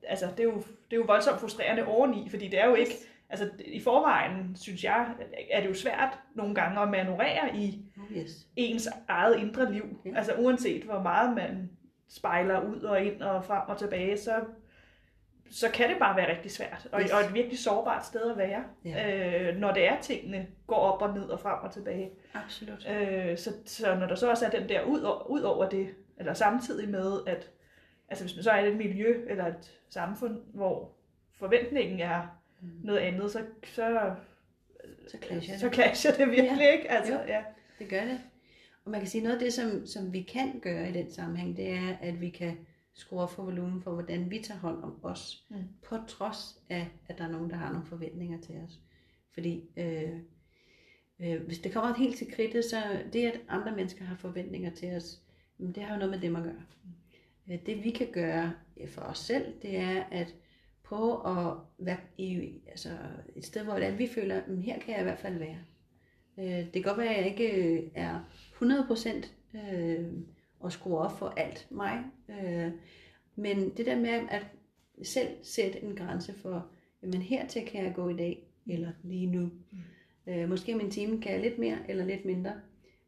[0.09, 2.92] altså, det er, jo, det er jo voldsomt frustrerende oveni, fordi det er jo ikke,
[3.40, 5.07] altså i forvejen, synes jeg,
[5.51, 8.47] er det jo svært nogle gange at manøvrere i Oh, yes.
[8.57, 9.85] ens eget indre liv.
[10.05, 10.11] Ja.
[10.16, 11.70] Altså uanset hvor meget man
[12.09, 14.33] spejler ud og ind og frem og tilbage, så,
[15.51, 16.88] så kan det bare være rigtig svært.
[16.92, 17.12] Og, Yes.
[17.12, 19.51] og et virkelig sårbart sted at være, Ja.
[19.51, 22.11] øh, når det er tingene går op og ned og frem og tilbage.
[22.35, 22.88] Absolut.
[22.90, 26.33] Øh, så, så når der så også er den der ud, ud over det, eller
[26.35, 27.51] samtidig med, at
[28.09, 30.92] altså hvis man så er i et miljø eller et samfund, hvor
[31.38, 32.69] forventningen er Mm.
[32.85, 34.14] noget andet, så, så,
[35.09, 35.75] Så clasher så det.
[35.75, 36.73] clasher det virkelig, Ja.
[36.73, 36.90] ikke?
[36.90, 37.19] Altså, Jo.
[37.29, 37.43] ja.
[37.79, 38.21] Det gør det.
[38.85, 41.57] Og man kan sige, noget af det, som, som vi kan gøre i den sammenhæng,
[41.57, 42.57] det er, at vi kan
[42.95, 45.57] skrue op for volumen for, hvordan vi tager hånd om os, Mm.
[45.83, 48.81] på trods af, at der er nogen, der har nogle forventninger til os.
[49.35, 50.11] Fordi øh,
[51.21, 52.77] øh, hvis det kommer helt til kridtet, så
[53.12, 55.21] det, at andre mennesker har forventninger til os,
[55.59, 56.62] det har jo noget med dem at gøre.
[57.51, 58.53] Øh, Det vi kan gøre
[58.88, 60.35] for os selv, det er at
[60.85, 62.88] prøve at være i, altså
[63.37, 65.59] et sted, hvor vi føler, at her kan jeg i hvert fald være.
[66.38, 68.20] Øh, Det kan godt være, at jeg ikke øh, er
[68.62, 69.09] 100%
[69.59, 70.05] øh,
[70.64, 72.05] at skrue op for alt mig.
[72.29, 72.73] Øh,
[73.37, 74.47] men det der med at
[75.03, 76.66] selv sætte en grænse for,
[77.03, 79.51] jamen hertil kan jeg gå i dag, eller lige nu.
[80.27, 82.53] Øh, måske om en time kan jeg lidt mere eller lidt mindre.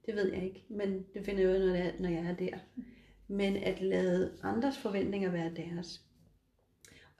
[0.06, 2.36] Det ved jeg ikke, men det finder jeg ud af, når jeg, når jeg er
[2.36, 2.58] der.
[3.28, 6.05] Men at lade andres forventninger være deres.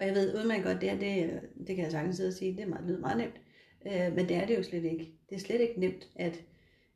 [0.00, 2.52] Og jeg ved udmærket godt, det, er, det, det kan jeg sagtens sidde og sige,
[2.52, 3.40] det er meget, lyder meget nemt.
[3.86, 5.12] Øh, men det er det jo slet ikke.
[5.30, 6.44] Det er slet ikke nemt at,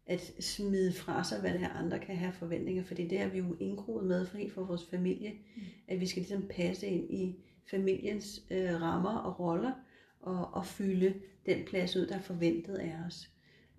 [0.06, 2.84] at smide fra sig, hvad det her andre kan have forventninger.
[2.84, 5.30] Fordi det har vi jo indgroet med fri for vores familie.
[5.30, 5.62] Mm.
[5.88, 7.36] At vi skal ligesom passe ind i
[7.70, 9.72] familiens øh, rammer og roller.
[10.20, 11.14] Og, og fylde
[11.46, 13.30] den plads ud, der er forventet af os.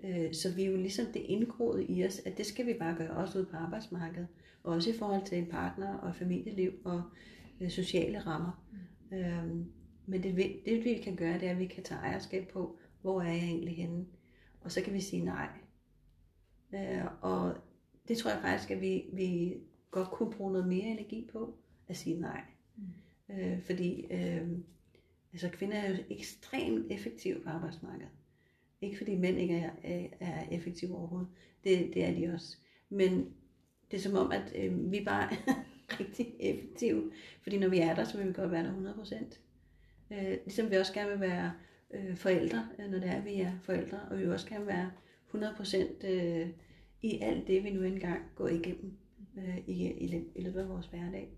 [0.03, 2.95] Øh, så vi er jo ligesom det indgroet i os, at det skal vi bare
[2.97, 4.27] gøre også ude på arbejdsmarkedet.
[4.63, 7.01] Også i forhold til en partner og familieliv og
[7.61, 8.63] øh, sociale rammer.
[8.71, 8.77] Mm.
[9.13, 9.71] Øhm,
[10.05, 13.21] men det, det, vi kan gøre, det er, at vi kan tage ejerskab på, hvor
[13.21, 14.05] er jeg egentlig henne?
[14.61, 15.49] Og så kan vi sige nej.
[16.73, 17.55] Øh, og
[18.07, 19.57] det tror jeg faktisk, at vi, vi
[19.91, 22.41] godt kunne bruge noget mere energi på, at sige nej.
[22.77, 23.35] Mm.
[23.35, 24.49] Øh, fordi øh,
[25.33, 28.11] altså kvinder er jo ekstremt effektive på arbejdsmarkedet.
[28.81, 31.29] Ikke fordi mænd ikke er, er, er effektive overhovedet.
[31.63, 32.57] Det, det er de også.
[32.89, 33.33] Men
[33.91, 35.29] det er som om, at øh, vi bare
[35.99, 37.11] rigtig effektive.
[37.43, 39.39] Fordi når vi er der, så vil vi godt være der 100%.
[40.11, 41.51] Øh, ligesom vi også gerne vil være
[41.93, 43.99] øh, forældre, når det er, vi er forældre.
[44.11, 44.91] Og vi vil også gerne være
[45.33, 46.47] 100% øh,
[47.01, 48.97] i alt det, vi nu engang går igennem
[49.37, 51.29] øh, i, i, i løbet af vores hverdag.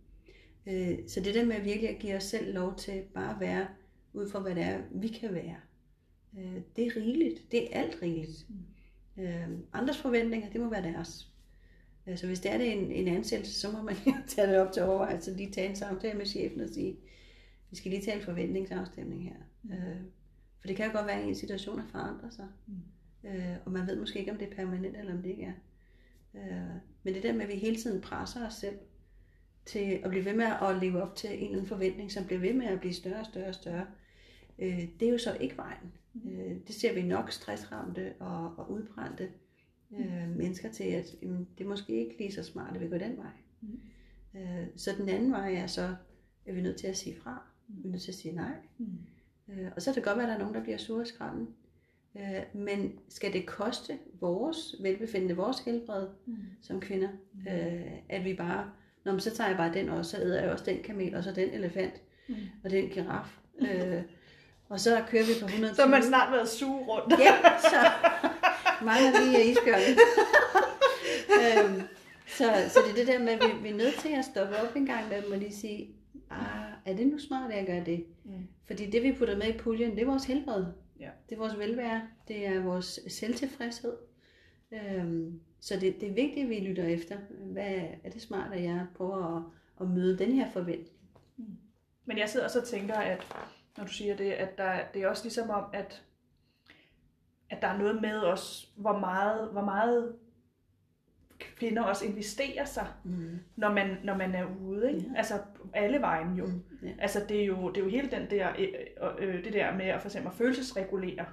[0.68, 3.68] Øh, så det der med virkelig at give os selv lov til bare at være
[4.14, 5.58] ud fra, hvad det er, vi kan være,
[6.38, 7.52] øh, det er rigeligt.
[7.52, 8.46] Det er alt rigeligt.
[8.50, 9.24] Mm.
[9.24, 11.33] Øh, andres forventninger, det må være deres.
[12.08, 13.96] Øh, så hvis det er det en, en ansættelse, så må man
[14.28, 16.98] tage det op til overvejelse, lige tage en samtale med chefen og sige,
[17.70, 19.36] vi skal lige tage en forventningsafstemning her.
[19.64, 19.72] Mm.
[19.72, 20.02] Øh,
[20.60, 22.48] for det kan jo godt være, at en situation er forandret sig.
[22.68, 23.30] Mm.
[23.30, 25.54] Øh, og man ved måske ikke, om det er permanent, eller om det ikke er.
[26.36, 28.78] Øh, men det der med, at vi hele tiden presser os selv
[29.66, 32.40] til at blive ved med at leve op til en eller anden forventning, som bliver
[32.40, 33.88] ved med at blive større og større og større,
[34.60, 35.94] øh, det er jo så ikke vejen.
[36.26, 39.30] Øh, det ser vi nok stressramte og, og udbrændte
[40.00, 42.98] øh, mennesker til, at jamen, det er måske ikke lige så smart, at vi går
[42.98, 43.32] den vej.
[43.62, 43.80] Mm.
[44.36, 45.96] Øh, så den anden vej er så,
[46.46, 47.42] at vi er nødt til at sige fra.
[47.68, 48.56] Vi er nødt til at sige nej.
[48.78, 48.98] Mm.
[49.50, 51.08] Øh, og så kan det godt være, at der er nogen, der bliver sure og
[51.08, 51.48] skræmme.
[52.16, 56.38] Øh, men skal det koste vores velbefindende, vores helbred mm.
[56.62, 57.48] som kvinder, mm.
[57.48, 58.72] øh, at vi bare,
[59.06, 61.24] når man så tager jeg bare den også, så æder jeg også den kamel, og
[61.24, 61.94] så den elefant,
[62.30, 62.36] mm.
[62.64, 63.38] og den giraf.
[63.62, 64.02] Øh,
[64.70, 67.20] og så kører vi på 100 Så man snart været suge rundt.
[67.20, 67.92] ja, så
[68.86, 69.98] mangler lige isbjørnen.
[71.40, 71.82] øhm,
[72.28, 74.56] så, så det er det der med, at vi, vi er nødt til at stoppe
[74.58, 75.96] op en gang med og lige sige,
[76.30, 78.06] ah, er det nu smart, at jeg gør det?
[78.24, 78.48] Mm.
[78.68, 80.66] Fordi det, vi putter med i puljen, det er vores helbred.
[81.00, 81.10] Ja.
[81.30, 82.02] Det er vores velvære.
[82.28, 83.94] Det er vores selvtilfredshed.
[84.72, 87.18] Øhm, så det, det er vigtigt, at vi lytter efter.
[87.30, 89.44] Hvad er det smart, at jeg prøver at,
[89.82, 90.98] at møde den her forventning?
[91.38, 91.46] Mm.
[92.06, 93.24] Men jeg sidder også og tænker, at
[93.78, 96.04] når du siger det, at der, det er også ligesom om, at,
[97.50, 100.16] at der er noget med os, hvor meget, hvor meget
[101.58, 103.40] kvinder også investerer sig, mm.
[103.56, 104.94] når, man, når man er ude.
[104.94, 105.08] Ikke?
[105.12, 105.18] Ja.
[105.18, 105.34] Altså
[105.74, 106.46] alle vejen jo.
[106.46, 106.64] Mm.
[106.84, 106.92] Ja.
[107.00, 108.68] Altså det er jo, det er jo hele den der, øh,
[109.20, 111.26] øh, det der med at for eksempel at følelsesregulere.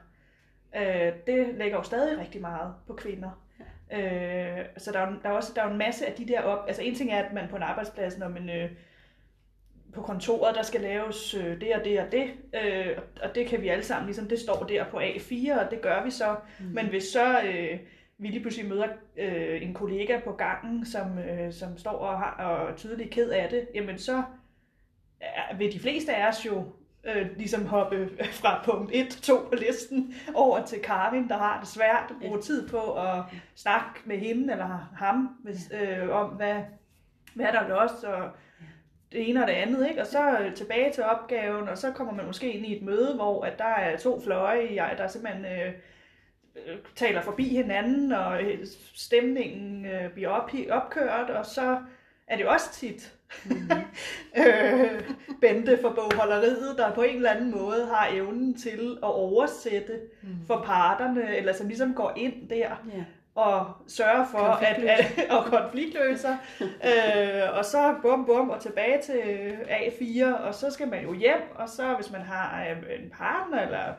[0.76, 3.44] Øh, det lægger jo stadig rigtig meget på kvinder.
[3.90, 4.60] Ja.
[4.60, 6.64] Øh, så der er, der, er også, der er en masse af de der op,
[6.66, 8.70] altså en ting er, at man på en arbejdsplads, når man øh,
[9.94, 12.30] på kontoret, der skal laves øh, det og det og det,
[12.64, 15.80] øh, og det kan vi alle sammen, ligesom det står der på A4, og det
[15.80, 16.36] gør vi så.
[16.60, 16.66] Mm.
[16.66, 17.78] Men hvis så øh,
[18.18, 22.44] vi lige pludselig møder øh, en kollega på gangen, som, øh, som står og, har,
[22.44, 24.22] og er tydeligt ked af det, jamen så
[25.20, 26.64] er, vil de fleste af os jo
[27.04, 31.68] øh, ligesom hoppe fra punkt 1 2 på listen over til Carvin, der har det
[31.68, 33.24] svært at bruge tid på at
[33.54, 36.56] snakke med hende eller ham hvis, øh, om, hvad,
[37.34, 38.30] hvad der er lost, og
[39.12, 40.00] det ene og det andet, ikke?
[40.00, 43.44] og så tilbage til opgaven, og så kommer man måske ind i et møde, hvor
[43.44, 45.72] at der er to fløje, der er simpelthen øh,
[46.94, 51.78] taler forbi hinanden, og øh, stemningen øh, bliver op, opkørt, og så
[52.26, 53.12] er det også tit
[53.44, 53.70] mm.
[54.40, 55.02] øh,
[55.40, 60.28] Bente for bogholderiet, der på en eller anden måde har evnen til at oversætte mm.
[60.46, 62.84] for parterne, eller som ligesom går ind der.
[62.94, 66.36] Yeah og sørge for at, at og konfliktløser.
[66.60, 69.20] øh, og så bum bum og tilbage til
[69.68, 73.62] A4, og så skal man jo hjem, og så hvis man har øh, en partner
[73.62, 73.94] eller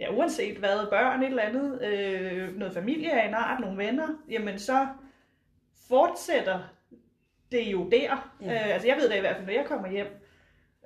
[0.00, 4.08] ja, uanset hvad, børn, et eller andet, øh, noget familie af en art, nogle venner,
[4.28, 4.86] jamen så
[5.88, 6.58] fortsætter
[7.52, 8.32] det jo der.
[8.42, 8.52] Ja.
[8.52, 10.06] Øh, altså jeg ved det i hvert fald, når jeg kommer hjem,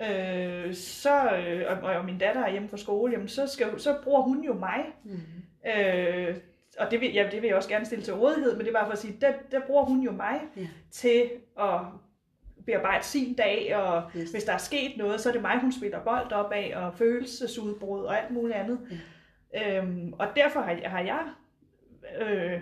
[0.01, 3.97] øh, så, øh, og, og min datter er hjemme fra skole, jamen så, skal, så
[4.05, 4.85] bruger hun jo mig.
[5.05, 5.21] Mm.
[5.67, 6.37] Øh,
[6.79, 8.73] og det vil, ja, det vil jeg også gerne stille til rådighed, men det er
[8.73, 10.67] bare for at sige, der, der bruger hun jo mig ja.
[10.91, 11.81] til at
[12.67, 14.31] bearbejde sin dag, og yes.
[14.31, 16.95] hvis der er sket noget, så er det mig, hun spiller bold op af, og
[16.95, 18.79] følelsesudbrud og alt muligt andet.
[19.55, 19.79] Ja.
[19.79, 21.23] Øhm, og derfor har, har jeg,
[22.21, 22.61] øh,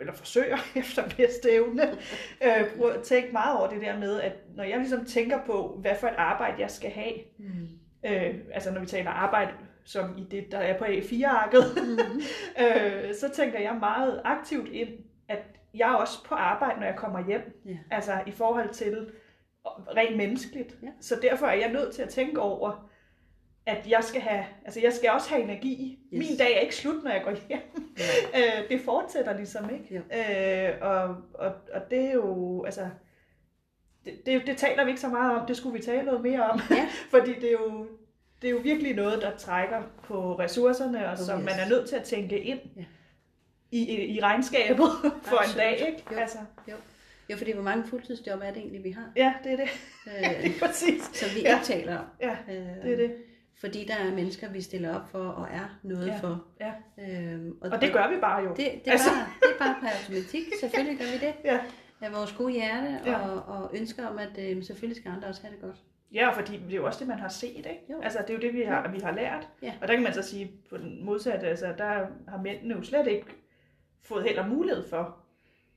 [0.00, 1.82] eller forsøger efter bedste evne,
[2.44, 6.06] øh, tænkt meget over det der med, at når jeg ligesom tænker på, hvad for
[6.06, 7.68] et arbejde jeg skal have, mm.
[8.06, 9.50] øh, altså når vi taler arbejde,
[9.84, 12.20] som i det, der er på A4-arket, mm.
[12.64, 14.88] øh, så tænker jeg meget aktivt ind,
[15.28, 15.42] at
[15.74, 17.62] jeg er også på arbejde, når jeg kommer hjem.
[17.66, 17.78] Yeah.
[17.90, 19.10] Altså i forhold til
[19.66, 20.78] rent menneskeligt.
[20.82, 20.88] Ja.
[21.00, 22.90] Så derfor er jeg nødt til at tænke over,
[23.66, 25.98] at jeg skal have, altså jeg skal også have energi.
[26.12, 26.28] Yes.
[26.28, 27.92] Min dag er ikke slut, når jeg går hjem.
[27.98, 28.58] Ja.
[28.62, 30.02] øh, det fortsætter ligesom, ikke?
[30.10, 30.72] Ja.
[30.72, 32.88] Øh, og, og, og det er jo, altså,
[34.04, 36.50] det, det, det taler vi ikke så meget om, det skulle vi tale noget mere
[36.50, 36.88] om, Ja.
[37.18, 37.86] fordi det er jo
[38.44, 41.44] det er jo virkelig noget, der trækker på ressourcerne, og Oh, som yes.
[41.44, 42.84] man er nødt til at tænke ind Ja.
[43.70, 44.86] i, i, i regnskabet
[45.28, 45.50] for Absolut.
[45.50, 45.86] en dag.
[45.88, 46.02] Ikke?
[46.12, 46.16] Jo.
[46.18, 46.38] Altså,
[47.30, 49.12] Jo, fordi hvor mange fuldtidsjob er det egentlig, vi har?
[49.16, 49.68] ja, det er det.
[50.06, 51.02] Øh, Lige præcis.
[51.12, 51.54] som vi Ja.
[51.54, 52.04] ikke taler om.
[52.20, 53.14] Ja, Øh, det er det.
[53.60, 56.16] Fordi der er mennesker, vi stiller op for og er noget Ja.
[56.16, 56.44] for.
[56.60, 56.72] Ja.
[57.08, 58.48] Øhm, Og det gør vi bare jo.
[58.48, 59.10] Det, det, er Altså.
[59.10, 60.42] bare, det er bare på automatik.
[60.60, 61.34] Selvfølgelig gør vi det.
[61.44, 61.58] Ja.
[62.00, 63.16] Af vores gode hjerte Ja.
[63.28, 65.76] og, og ønsker om, at øh, selvfølgelig skal andre også have det godt.
[66.14, 67.80] Ja, fordi det er jo også det, man har set, ikke?
[67.90, 68.00] Jo.
[68.02, 69.48] Altså, det er jo det, vi har, vi har lært.
[69.62, 69.74] Ja.
[69.82, 73.06] Og der kan man så sige, på den modsatte, altså, der har mændene jo slet
[73.06, 73.26] ikke
[74.02, 75.16] fået heller mulighed for,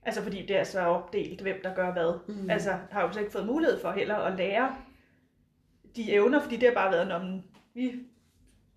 [0.02, 2.34] altså fordi det er så opdelt, hvem der gør hvad.
[2.34, 2.50] Mm.
[2.50, 4.76] Altså, har jo så ikke fået mulighed for heller at lære
[5.96, 7.40] de evner, fordi det har bare været, når
[7.74, 7.94] vi,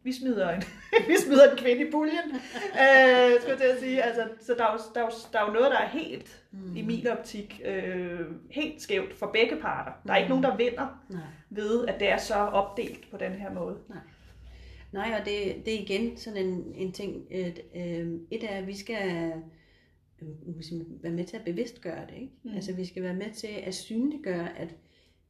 [0.03, 0.61] vi, smider en,
[1.07, 4.03] vi smider en kvinde i puljen, øh, skulle jeg til at sige.
[4.03, 6.43] Altså, så der er, jo, der, er jo, der er jo noget, der er helt,
[6.51, 6.75] mm.
[6.77, 8.19] i min optik, øh,
[8.51, 9.91] helt skævt for begge parter.
[10.07, 10.41] Der er ikke Mm.
[10.41, 11.21] nogen, der vinder Nej.
[11.49, 13.77] ved, at det er så opdelt på den her måde.
[14.91, 18.67] Nej, og det, det er igen sådan en, en ting, at øh, et er, at
[18.67, 19.31] vi skal
[20.21, 22.15] øh, være med til at bevidstgøre det.
[22.15, 22.33] Ikke?
[22.43, 22.55] Mm.
[22.55, 24.75] Altså vi skal være med til at synliggøre, at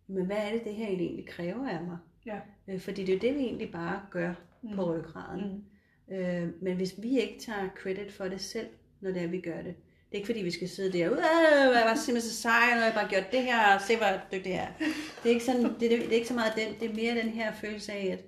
[0.07, 1.97] men hvad er det, det her egentlig kræver af mig?
[2.25, 2.39] Ja.
[2.67, 4.76] Øh, fordi det er jo det, vi egentlig bare gør Mm.
[4.76, 5.65] på ryggraden.
[6.08, 6.15] Mm.
[6.15, 8.67] Øh, men hvis vi ikke tager credit for det selv,
[9.02, 9.76] når det er, vi gør det.
[9.76, 12.82] Det er ikke fordi, vi skal sidde der, "Øh, jeg var simpelthen så sej, når
[12.84, 14.86] jeg bare gjort det her, og se hvor dygtig jeg er.
[15.24, 17.15] Det er ikke, sådan, det, det, det er ikke så meget den, det er mere
[17.24, 18.26] den her følelse af, at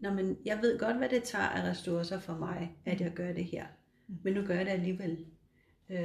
[0.00, 3.32] når man, jeg ved godt, hvad det tager af ressourcer for mig, at jeg gør
[3.32, 3.66] det her.
[4.24, 5.26] Men nu gør jeg det alligevel.
[5.90, 5.98] Øh,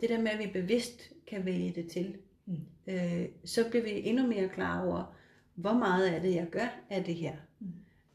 [0.00, 2.56] det der med, at vi bevidst kan vælge det til, Mm.
[2.86, 5.14] øh, så bliver vi endnu mere klar over,
[5.54, 7.36] hvor meget af det, jeg gør af det her.
[7.60, 7.66] Mm.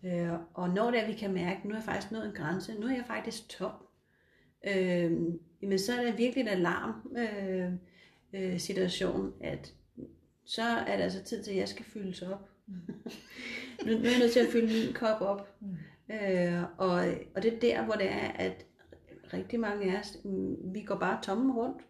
[0.06, 2.36] Øh, og når det er, vi kan mærke, at nu er jeg faktisk nået en
[2.36, 3.72] grænse, nu er jeg faktisk tom,
[4.68, 5.12] øh,
[5.62, 7.72] jamen så er det virkelig en alarm øh,
[8.34, 9.74] øh, situation, at
[10.46, 12.50] så er det altså tid til, at jeg skal fyldes op.
[13.86, 15.56] nu, nu er jeg nødt til at fylde min kop op.
[15.60, 15.78] Mm.
[16.16, 18.66] Øh, og, og det er der, hvor det er, at
[19.34, 21.82] rigtig mange af os, mm, vi går bare tomme rundt,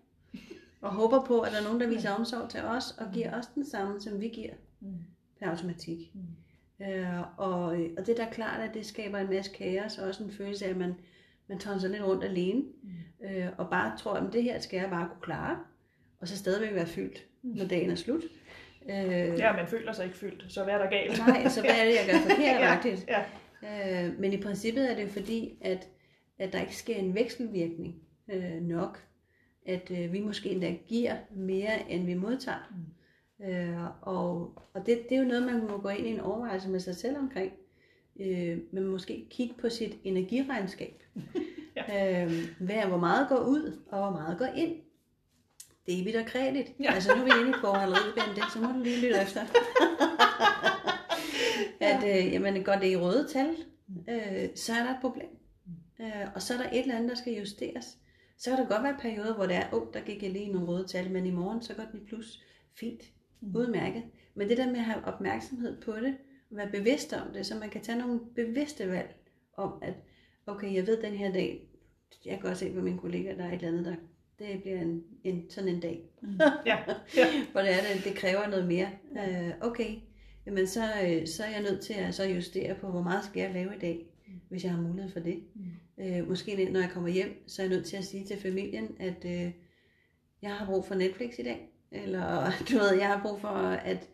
[0.81, 3.47] og håber på, at der er nogen, der viser omsorg til os, og giver os
[3.47, 4.97] den samme, som vi giver Mm.
[5.39, 6.11] per automatik.
[6.13, 6.21] Mm.
[6.89, 7.63] Øh, og,
[7.97, 10.65] og det er da klart, at det skaber en masse kaos, og også en følelse
[10.65, 10.93] af, at man,
[11.47, 13.25] man tonser lidt rundt alene, Mm.
[13.27, 15.57] øh, og bare tror, at det her skal jeg bare kunne klare,
[16.21, 18.23] og så stadigvæk være fyldt, når dagen er slut.
[18.89, 21.17] Øh, Ja, man føler sig ikke fyldt, så hvad er der galt?
[21.27, 23.07] Nej, så hvad er det, jeg gør forkert, ja, rigtigt?
[23.09, 23.23] ja.
[24.07, 25.87] Øh, men i princippet er det fordi, at,
[26.39, 27.95] at der ikke sker en vekselvirkning
[28.31, 29.03] øh, nok.
[29.65, 32.69] At øh, vi måske endda giver mere, end vi modtager.
[32.71, 32.75] Mm.
[33.41, 36.69] Øh, og og det, det er jo noget, man må gå ind i en overvejelse
[36.69, 37.53] med sig selv omkring.
[38.19, 41.03] Øh, men måske kigge på sit energiregnskab.
[41.77, 42.23] ja.
[42.25, 44.75] øh, hvad hvor meget går ud, og hvor meget går ind.
[45.87, 46.65] Debit og kredit.
[46.79, 46.83] Ja.
[46.83, 46.93] Ja.
[46.93, 49.41] Altså nu er vi inde i bogholderiet, Bente, så må du lige lytte efter.
[51.91, 53.55] at øh, jamen, går det i røde tal,
[54.09, 55.29] øh, så er der et problem.
[55.99, 57.97] Øh, og så er der et eller andet, der skal justeres.
[58.37, 60.51] Så kan der godt være perioder, hvor det er, åh, oh, der gik jeg lige
[60.51, 62.43] nogle røde tal, men i morgen så går den i plus.
[62.79, 63.03] Fint.
[63.43, 63.55] Mm.
[63.55, 64.03] Udmærket.
[64.35, 66.17] Men det der med at have opmærksomhed på det,
[66.51, 69.15] og være bevidst om det, så man kan tage nogle bevidste valg
[69.57, 69.93] om, at
[70.47, 71.69] okay, jeg ved den her dag,
[72.25, 73.95] jeg kan godt se på mine kollegaer, der er et eller andet, der
[74.39, 76.29] det bliver en, en, sådan en dag, Mm.
[76.65, 76.77] Ja,
[77.17, 77.45] ja.
[77.51, 78.89] hvor det er, det, det kræver noget mere.
[79.17, 79.95] Øh, okay,
[80.45, 83.41] jamen så, øh, så er jeg nødt til at så justere på, hvor meget skal
[83.41, 84.05] jeg lave i dag,
[84.49, 85.43] hvis jeg har mulighed for det.
[85.55, 86.03] Mm.
[86.03, 88.95] Øh, måske når jeg kommer hjem, så er jeg nødt til at sige til familien,
[88.99, 89.51] at øh,
[90.41, 91.72] jeg har brug for Netflix i dag.
[91.93, 94.09] Eller du ved, jeg har brug for, at,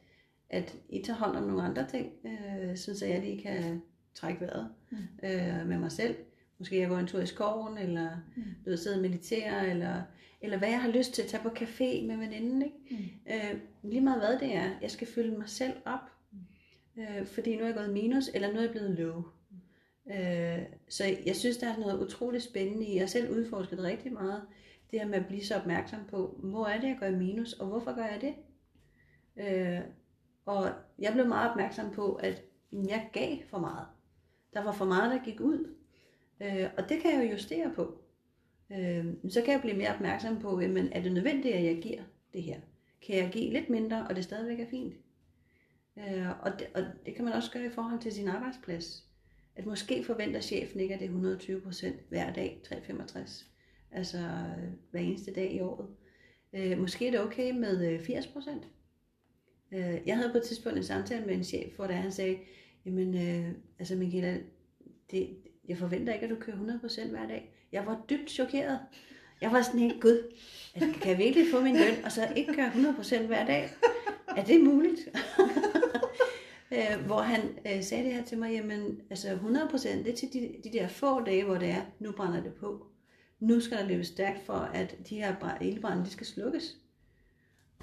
[0.49, 3.81] at I tager hånd om nogle andre ting, øh, så jeg lige kan
[4.13, 4.97] trække vejret Mm.
[5.23, 6.15] øh, med mig selv.
[6.59, 8.43] Måske jeg går en tur i skoven, eller Mm.
[8.65, 10.01] du ved, sidde og meditere, eller,
[10.41, 12.61] eller hvad jeg har lyst til at tage på café med veninden.
[12.61, 12.75] Ikke?
[12.91, 13.33] Mm.
[13.33, 15.99] Øh, lige meget hvad det er, jeg skal fylde mig selv op.
[16.97, 19.23] Øh, fordi nu er jeg gået minus, eller nu er jeg blevet low.
[20.11, 20.59] Øh,
[20.89, 22.93] så jeg synes, der er noget utroligt spændende i.
[22.93, 24.41] Jeg har selv udforsket rigtig meget.
[24.91, 27.67] Det her med at blive så opmærksom på, hvor er det, jeg gør minus, og
[27.67, 28.35] hvorfor gør jeg det?
[29.37, 29.81] Øh,
[30.45, 33.87] og jeg blev meget opmærksom på, at jeg gav for meget.
[34.53, 35.75] Der var for meget, der gik ud.
[36.41, 38.01] Øh, og det kan jeg jo justere på.
[38.71, 42.01] Øh, så kan jeg blive mere opmærksom på, jamen, er det nødvendigt, at jeg giver
[42.33, 42.59] det her?
[43.01, 44.93] Kan jeg give lidt mindre, og det stadigvæk er fint?
[45.97, 49.05] Øh, og, det, og det kan man også gøre i forhold til sin arbejdsplads.
[49.55, 53.48] At måske forventer chefen ikke, at det er 120% hver dag, 365.
[53.91, 55.87] Altså øh, hver eneste dag i året.
[56.53, 58.63] Øh, måske er det okay med øh, 80 procent.
[59.71, 62.37] Øh, jeg havde på et tidspunkt en samtale med en chef, hvor der han sagde,
[62.85, 64.37] jamen øh, altså Michaela,
[65.11, 65.37] det,
[65.67, 67.53] jeg forventer ikke, at du kører 100 procent hver dag.
[67.71, 68.79] Jeg var dybt chokeret.
[69.41, 70.33] Jeg var sådan helt, gud,
[70.75, 73.69] altså, kan jeg virkelig få min løn, og så ikke køre 100 procent hver dag?
[74.37, 74.99] er det muligt?
[76.73, 80.33] øh, hvor han øh, sagde det her til mig, jamen altså 100% det er til
[80.33, 82.85] de, de der få dage, hvor det er, nu brænder det på.
[83.39, 86.77] Nu skal der løbe stærkt for, at de her ildbrænde, de skal slukkes.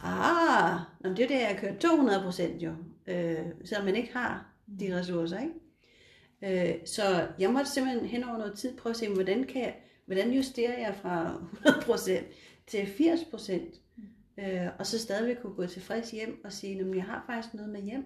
[0.03, 2.75] Ah, nå, det er det, jeg kørt 200% jo,
[3.07, 5.55] øh, selvom man ikke har de ressourcer, ikke?
[6.43, 9.75] Øh, så jeg måtte simpelthen hen over noget tid prøve at se, hvordan, kan jeg,
[10.07, 12.25] hvordan justerer jeg fra 100%
[12.67, 13.53] til 80%,
[14.39, 17.71] øh, og så stadigvæk kunne gå tilfreds hjem og sige, at jeg har faktisk noget
[17.71, 18.05] med hjem.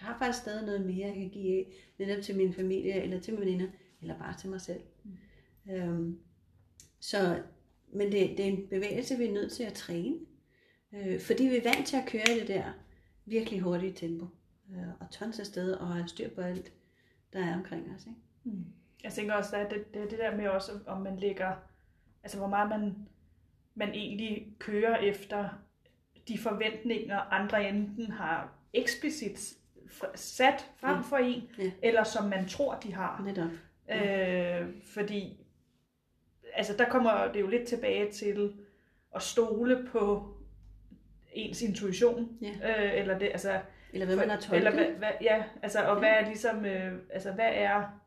[0.00, 3.20] Jeg har faktisk stadig noget mere, jeg kan give af, netop til min familie, eller
[3.20, 3.66] til mine veninder,
[4.00, 4.80] eller bare til mig selv.
[5.04, 5.72] Mm.
[5.72, 6.18] Øhm,
[7.04, 7.42] så,
[7.92, 10.16] men det, det er en bevægelse, vi er nødt til at træne,
[10.92, 12.72] øh, fordi vi er vant til at køre i det der
[13.24, 14.26] virkelig hurtige tempo,
[14.70, 16.72] øh, og tons af sted og have styr på alt
[17.32, 18.06] der er omkring os.
[18.06, 18.18] Ikke?
[18.44, 18.64] Mm.
[19.02, 21.52] Jeg tænker også, at det, det, det der med også, om man lægger,
[22.22, 22.94] altså hvor meget man,
[23.74, 25.48] man egentlig kører efter
[26.28, 29.54] de forventninger, andre enten har eksplicit
[30.14, 31.72] sat frem for en, ja.
[31.82, 33.22] eller som man tror, de har.
[33.24, 33.50] Netop.
[33.88, 34.60] Ja.
[34.60, 35.43] Øh, fordi,
[36.54, 38.52] altså der kommer det jo lidt tilbage til
[39.14, 40.34] at stole på
[41.32, 42.48] ens intuition, ja.
[42.48, 43.60] øh, eller det, altså
[43.92, 44.56] eller hvad man har tolket.
[44.56, 45.98] Eller hvad, hvad, ja, altså, og ja.
[45.98, 48.00] hvad er ligesom, øh, altså hvad er,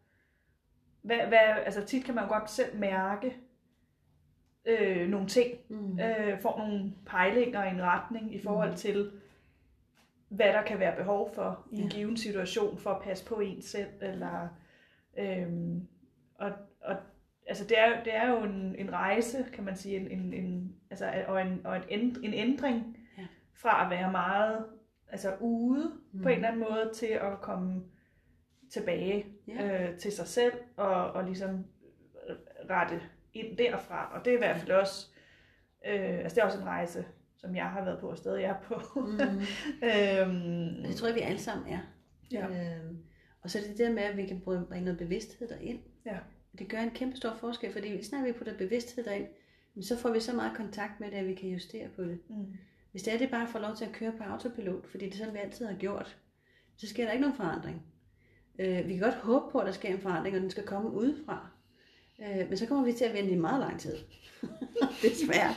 [1.01, 3.37] hvad, hvad, altså tit kan man jo godt selv mærke
[4.65, 5.99] øh, nogle ting, mm.
[5.99, 8.75] øh, får nogle pejlinger i en retning i forhold mm.
[8.75, 9.11] til,
[10.29, 11.97] hvad der kan være behov for i en ja.
[11.97, 14.47] given situation for at passe på en selv, eller,
[15.17, 15.47] øh,
[16.35, 16.95] og, og
[17.47, 20.75] altså det er, det er jo en, en rejse, kan man sige, en, en, en,
[20.89, 23.27] altså, og, en, og en, en ændring ja.
[23.53, 24.65] fra at være meget
[25.09, 26.21] altså ude mm.
[26.21, 27.83] på en eller anden måde til at komme
[28.71, 29.89] tilbage yeah.
[29.89, 31.65] øh, til sig selv og, og ligesom
[32.69, 33.01] rette
[33.33, 34.11] ind derfra.
[34.13, 35.07] Og det er i hvert fald også,
[35.87, 37.05] øh, altså det er også en rejse,
[37.37, 38.81] som jeg har været på og stadig er på.
[38.95, 39.11] Mm.
[39.89, 41.79] øhm, det tror jeg, vi alle sammen er.
[42.31, 42.47] Ja.
[42.47, 42.97] Øhm,
[43.41, 45.79] og så er det det der med, at vi kan bringe noget bevidsthed derind.
[46.05, 46.17] Ja.
[46.59, 49.27] Det gør en kæmpe stor forskel, fordi lige snart vi putter bevidsthed derind,
[49.81, 52.19] så får vi så meget kontakt med det, at vi kan justere på det.
[52.29, 52.57] Mm.
[52.91, 55.17] Hvis det er, det bare får lov til at køre på autopilot, fordi det er
[55.17, 56.17] sådan, vi altid har gjort,
[56.77, 57.81] så sker der ikke nogen forandring.
[58.59, 60.91] Øh, vi kan godt håbe på, at der sker en forandring, og den skal komme
[60.91, 61.49] udefra.
[62.21, 63.95] Øh, men så kommer vi til at vente i meget lang tid.
[65.01, 65.55] Desværre.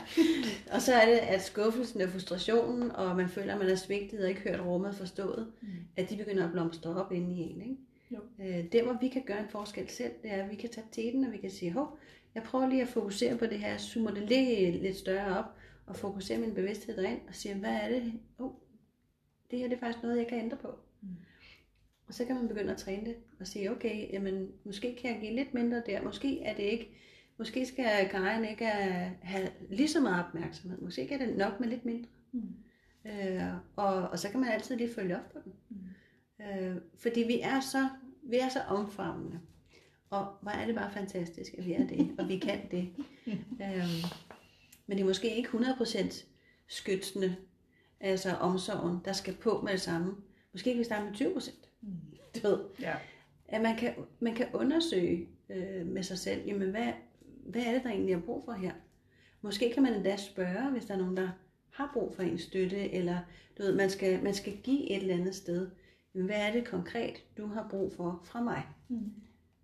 [0.73, 4.23] og så er det, at skuffelsen og frustrationen, og man føler, at man er svigtet
[4.23, 5.67] og ikke hørt rummet forstået, mm.
[5.95, 7.61] at de begynder at blomstre op inde i en.
[7.61, 7.77] Ikke?
[8.39, 10.87] Øh, der, hvor vi kan gøre en forskel selv, det er, at vi kan tage
[10.91, 11.97] teten, og vi kan sige, hov,
[12.35, 15.45] jeg prøver lige at fokusere på det her, zoomer det lidt, lidt større op,
[15.85, 18.13] og fokusere min bevidsthed derind og sige, hvad er det?
[18.39, 18.51] Oh,
[19.51, 20.67] det her det er faktisk noget, jeg kan ændre på.
[21.01, 21.07] Mm.
[22.07, 25.21] Og så kan man begynde at træne det og sige, okay, jamen, måske kan jeg
[25.21, 26.89] give lidt mindre der, måske er det ikke,
[27.37, 28.65] måske skal Karin ikke
[29.21, 32.09] have lige så meget opmærksomhed, måske er det nok med lidt mindre.
[32.31, 32.41] Mm.
[33.05, 35.53] Øh, og, og så kan man altid lige følge op på den.
[35.69, 36.45] Mm.
[36.45, 37.89] Øh, fordi vi er så,
[38.39, 39.39] er så omfavnende.
[40.09, 42.89] Og hvor er det bare fantastisk, at vi er det, og vi kan det.
[43.63, 44.05] øh,
[44.87, 46.25] men det er måske ikke 100%
[46.67, 47.35] skytsende,
[47.99, 50.15] altså omsorgen, der skal på med det samme.
[50.53, 51.51] Måske kan vi starte med 20%.
[51.81, 51.89] Mm.
[52.35, 52.59] Du ved.
[52.79, 52.95] Ja.
[53.47, 56.93] At man kan, man kan undersøge øh, med sig selv, jamen hvad,
[57.45, 58.71] hvad er det, der egentlig er brug for her?
[59.41, 61.29] Måske kan man endda spørge, hvis der er nogen, der
[61.69, 63.19] har brug for en støtte, eller
[63.57, 65.69] du ved, man skal, man skal give et eller andet sted.
[66.13, 68.63] Hvad er det konkret, du har brug for fra mig?
[68.89, 69.11] Mm.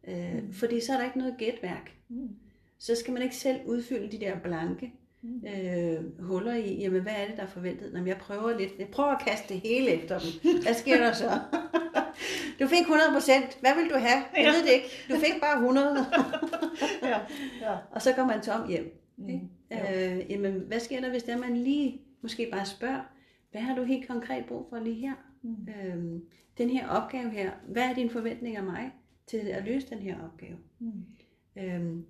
[0.07, 0.53] Øh, mm.
[0.53, 1.91] Fordi så er der ikke noget gætværk.
[2.09, 2.29] Mm.
[2.77, 4.93] Så skal man ikke selv udfylde de der blanke
[5.23, 7.91] øh, huller i, jamen hvad er det, der er forventet?
[7.93, 10.61] Jamen, jeg prøver lidt, jeg prøver at kaste det hele efter dem.
[10.61, 11.31] Hvad sker der så?
[12.59, 13.57] Du fik 100 procent.
[13.61, 14.23] Hvad vil du have?
[14.35, 14.51] Jeg ja.
[14.51, 14.87] ved det ikke.
[15.09, 15.87] Du fik bare 100.
[17.03, 17.19] ja.
[17.61, 17.77] Ja.
[17.91, 19.01] Og så går man tom hjem.
[19.17, 19.49] Mm.
[19.71, 23.01] Øh, jamen, hvad sker der, hvis der man lige måske bare spørger,
[23.51, 25.13] hvad har du helt konkret brug for lige her?
[25.47, 25.67] Mm.
[25.73, 26.25] Øhm,
[26.57, 28.91] den her opgave her, hvad er din forventning af mig
[29.27, 30.57] til at løse den her opgave?
[30.79, 31.05] Mm.
[31.57, 32.05] Øhm,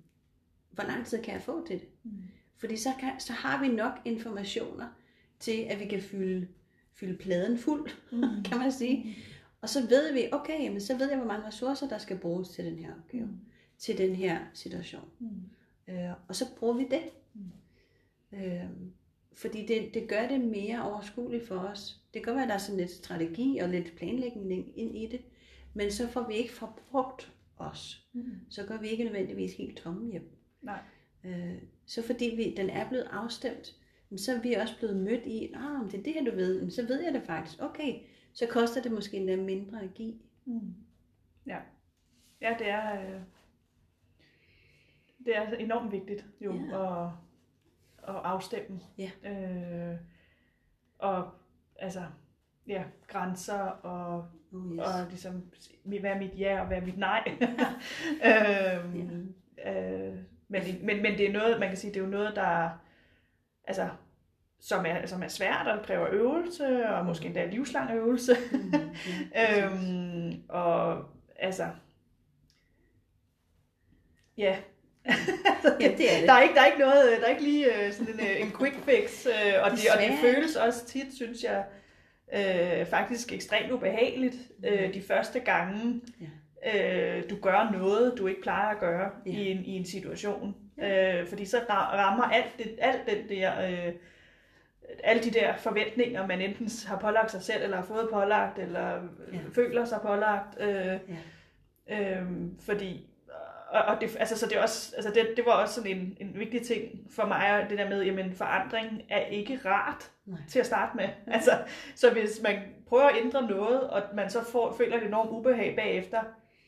[0.70, 1.88] hvor lang tid kan jeg få til det?
[2.02, 2.10] Mm.
[2.56, 4.88] Fordi så, kan, så har vi nok informationer
[5.38, 6.48] til, at vi kan fylde,
[6.94, 8.22] fylde pladen fuld, mm.
[8.48, 9.04] kan man sige.
[9.04, 9.10] Mm.
[9.60, 12.48] Og så ved vi, okay, men så ved jeg, hvor mange ressourcer, der skal bruges
[12.48, 13.38] til den her opgave, mm.
[13.78, 15.08] til den her situation.
[15.18, 15.94] Mm.
[15.94, 17.02] Øh, og så bruger vi det.
[17.34, 18.38] Mm.
[18.38, 18.64] Øh,
[19.32, 22.02] fordi det, det gør det mere overskueligt for os.
[22.18, 25.20] Det kan være, at der er sådan lidt strategi og lidt planlægning ind i det,
[25.74, 28.08] men så får vi ikke forbrugt os.
[28.12, 28.40] Mm.
[28.50, 30.30] Så går vi ikke nødvendigvis helt tomme hjem.
[30.62, 30.80] Nej.
[31.24, 33.76] Øh, så fordi vi, den er blevet afstemt,
[34.16, 36.86] så er vi også blevet mødt i, ah, det er det her, du ved, så
[36.86, 37.62] ved jeg det faktisk.
[37.62, 38.00] Okay,
[38.32, 40.14] så koster det måske endda mindre at give.
[40.44, 40.74] Mm.
[41.46, 41.58] Ja.
[42.40, 43.20] Ja, det er, øh,
[45.24, 47.06] det er enormt vigtigt jo ja.
[47.06, 47.10] at,
[48.08, 48.80] at afstemme.
[48.98, 49.10] Ja.
[49.24, 49.98] Øh,
[50.98, 51.37] og
[51.78, 52.02] altså,
[52.66, 54.78] ja, grænser og, Oh, yes.
[54.78, 55.50] og ligesom,
[55.84, 57.24] hvad er mit ja og hvad er mit nej.
[58.28, 59.34] øhm,
[59.66, 60.14] øh,
[60.48, 62.70] men, men, men det er noget, man kan sige, det er jo noget, der
[63.64, 63.88] altså,
[64.60, 68.32] som er, som er svært og kræver øvelse, og måske endda livslang øvelse.
[68.52, 68.72] Mm,
[69.42, 71.04] øhm, og
[71.36, 71.70] altså,
[74.36, 74.58] ja.
[75.80, 76.26] Ja, det er det.
[76.28, 78.40] Der er ikke, der er ikke noget, der er ikke lige øh, sådan en, øh,
[78.40, 81.64] en quick fix, øh, og, det, og det føles også tit, synes jeg,
[82.34, 84.36] øh, faktisk ekstremt ubehageligt
[84.66, 86.00] øh, de første gange,
[86.74, 89.30] øh, du gør noget, du ikke plejer at gøre Ja.
[89.30, 90.56] i, en, i en situation.
[90.82, 93.68] Øh, fordi så ra- rammer alt, det, alt den der...
[93.70, 93.92] Øh,
[95.04, 98.88] alle de der forventninger, man enten har pålagt sig selv, eller har fået pålagt, eller
[98.88, 98.98] Ja.
[99.32, 99.38] ja.
[99.54, 100.60] føler sig pålagt.
[100.60, 100.98] Øh,
[101.88, 102.18] Ja.
[102.20, 103.07] Øhm, fordi,
[103.70, 106.38] og, og det, altså, så det, også, altså det, det var også sådan en, en
[106.38, 106.82] vigtig ting
[107.16, 110.38] for mig, det der med, jamen forandring er ikke rart Nej.
[110.48, 111.08] til at starte med.
[111.26, 111.50] Altså,
[111.94, 112.58] så hvis man
[112.88, 116.20] prøver at ændre noget, og man så får, føler et enormt ubehag bagefter,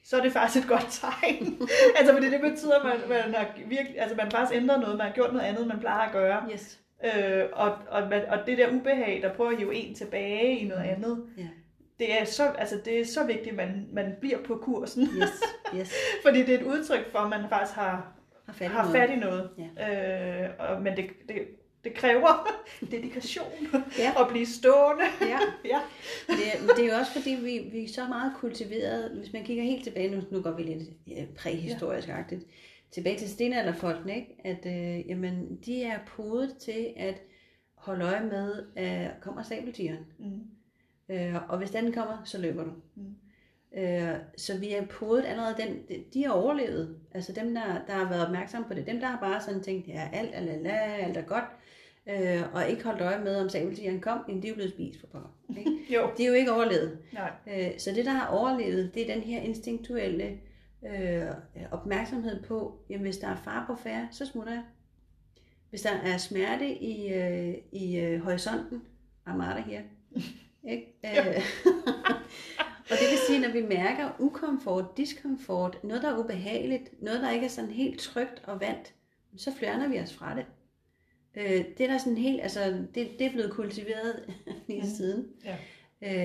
[0.05, 1.59] så er det faktisk et godt tegn.
[1.97, 5.07] altså, fordi det betyder, at man, man har virkelig, altså man faktisk ændret noget, man
[5.07, 6.45] har gjort noget andet, man plejer at gøre.
[6.53, 6.81] Yes.
[7.05, 10.85] Øh, og, og, og det der ubehag, der prøver at hive en tilbage i noget
[10.85, 11.47] andet, Ja.
[12.01, 15.03] Det er så, altså det er så vigtigt, at man, man bliver på kursen.
[15.03, 15.43] Yes.
[15.77, 15.93] Yes.
[16.25, 18.13] Fordi det er et udtryk for, at man faktisk har,
[18.47, 18.97] Har fat i har noget.
[18.97, 19.51] fat i noget.
[19.79, 20.45] Ja.
[20.45, 21.37] Øh, og, men det, det,
[21.85, 22.49] det kræver
[22.91, 23.47] dedikation
[23.99, 24.23] Ja.
[24.23, 25.05] at blive stående.
[25.21, 25.39] Ja.
[25.73, 25.81] Ja.
[26.27, 29.45] Det, er, det er jo også fordi, vi, vi er så meget kultiveret, hvis man
[29.45, 32.45] kigger helt tilbage, nu, nu går vi lidt præhistorisk-agtigt,
[32.93, 34.37] tilbage til stenalderfolkene, ikke?
[34.45, 37.23] at øh, jamen, de er podet til at
[37.75, 40.07] holde øje med, at kommer sabeltigeren.
[40.19, 40.41] Mm.
[41.11, 42.71] Øh, og hvis den kommer, så løber du.
[42.95, 43.15] Mm.
[43.79, 45.79] Øh, så vi er podet allerede, den,
[46.15, 46.97] de har overlevet.
[47.15, 48.87] Altså dem, der, der har været opmærksomme på det.
[48.87, 51.45] Dem, der har bare sådan tænkt, ja, alt er la, alt er godt.
[52.07, 55.01] Øh, og ikke holdt øje med, om sabeltigeren kom, jamen de er jo blevet spist
[55.01, 55.29] for pokker.
[55.59, 55.71] Ikke?
[55.95, 56.99] Jo, De er jo ikke overlevet.
[57.13, 57.31] nej.
[57.47, 60.39] Øh, Så det, der har overlevet, det er den her instinktuelle
[60.87, 61.23] øh,
[61.71, 64.63] opmærksomhed på, jamen hvis der er far på færre, så smutter jeg.
[65.71, 68.83] Hvis der er smerte i, øh, i øh, horisonten,
[69.27, 69.35] of
[69.67, 69.83] here.
[70.69, 70.87] Ikke?
[71.05, 71.43] Øh,
[72.91, 77.31] og det vil sige, når vi mærker ukomfort, diskomfort, noget, der er ubehageligt, noget, der
[77.31, 78.95] ikke er sådan helt trygt og vant,
[79.37, 80.47] så fjerner vi os fra det.
[81.35, 84.35] Øh, det er der sådan helt, altså, det, det er blevet kultiveret
[84.69, 84.89] lige Mm.
[84.89, 85.27] siden.
[85.45, 85.57] Ja.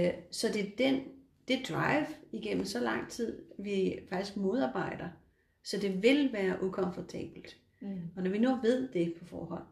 [0.08, 1.02] Øh, så det er den,
[1.48, 5.08] det drive igennem så lang tid, vi faktisk modarbejder.
[5.64, 7.58] Så det vil være ukomfortabelt.
[7.82, 8.02] Mm.
[8.16, 9.64] Og når vi nu ved det på forhånd,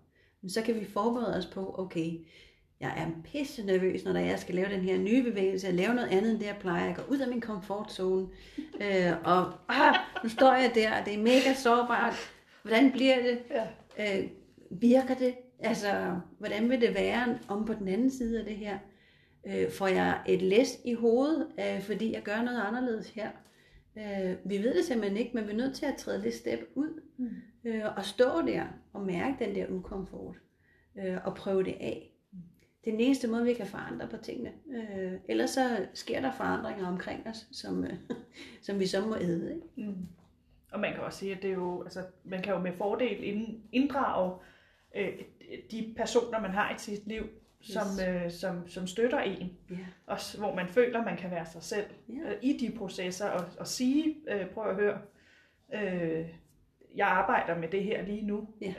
[0.48, 2.26] så kan vi forberede os på, okay,
[2.84, 6.10] jeg er pisse nervøs, når jeg skal lave den her nye bevægelse, jeg lave noget
[6.10, 6.86] andet end det, jeg plejer.
[6.86, 8.28] Jeg går ud af min komfortzone,
[8.84, 12.14] øh, og ah, nu står jeg der, og det er mega sårbart.
[12.64, 13.40] Hvordan bliver det?
[13.50, 14.20] Ja.
[14.20, 14.30] Øh,
[14.72, 15.34] virker det?
[15.60, 18.78] Altså, hvordan vil det være om på den anden side af det her?
[19.48, 23.30] Øh, får jeg et læs i hovedet, øh, fordi jeg gør noget anderledes her?
[23.98, 26.60] Øh, vi ved det simpelthen ikke, men vi er nødt til at træde lidt step
[26.76, 27.30] ud Mm.
[27.66, 28.64] øh, og stå der
[28.94, 30.36] og mærke den der ukomfort
[31.00, 32.13] øh, og prøve det af.
[32.84, 34.52] Det er den eneste måde, vi kan forandre på tingene.
[34.76, 37.94] Øh, ellers så sker der forandringer omkring os, som, øh,
[38.66, 39.54] som vi så må æde.
[39.56, 39.90] Ikke?
[39.90, 40.08] Mm.
[40.72, 43.24] Og man kan også sige, at det er jo, altså, man kan jo med fordel
[43.24, 44.40] ind- inddrage
[44.96, 45.14] øh,
[45.72, 47.24] de personer, man har i sit liv,
[47.62, 49.58] som, øh, som, som støtter en.
[49.70, 49.76] Ja.
[50.08, 52.14] Også hvor man føler, man kan være sig selv Ja.
[52.32, 55.02] øh, i de processer og, og sige, øh, prøv at høre,
[55.74, 56.26] øh,
[56.96, 58.74] jeg arbejder med det her lige nu, Ja.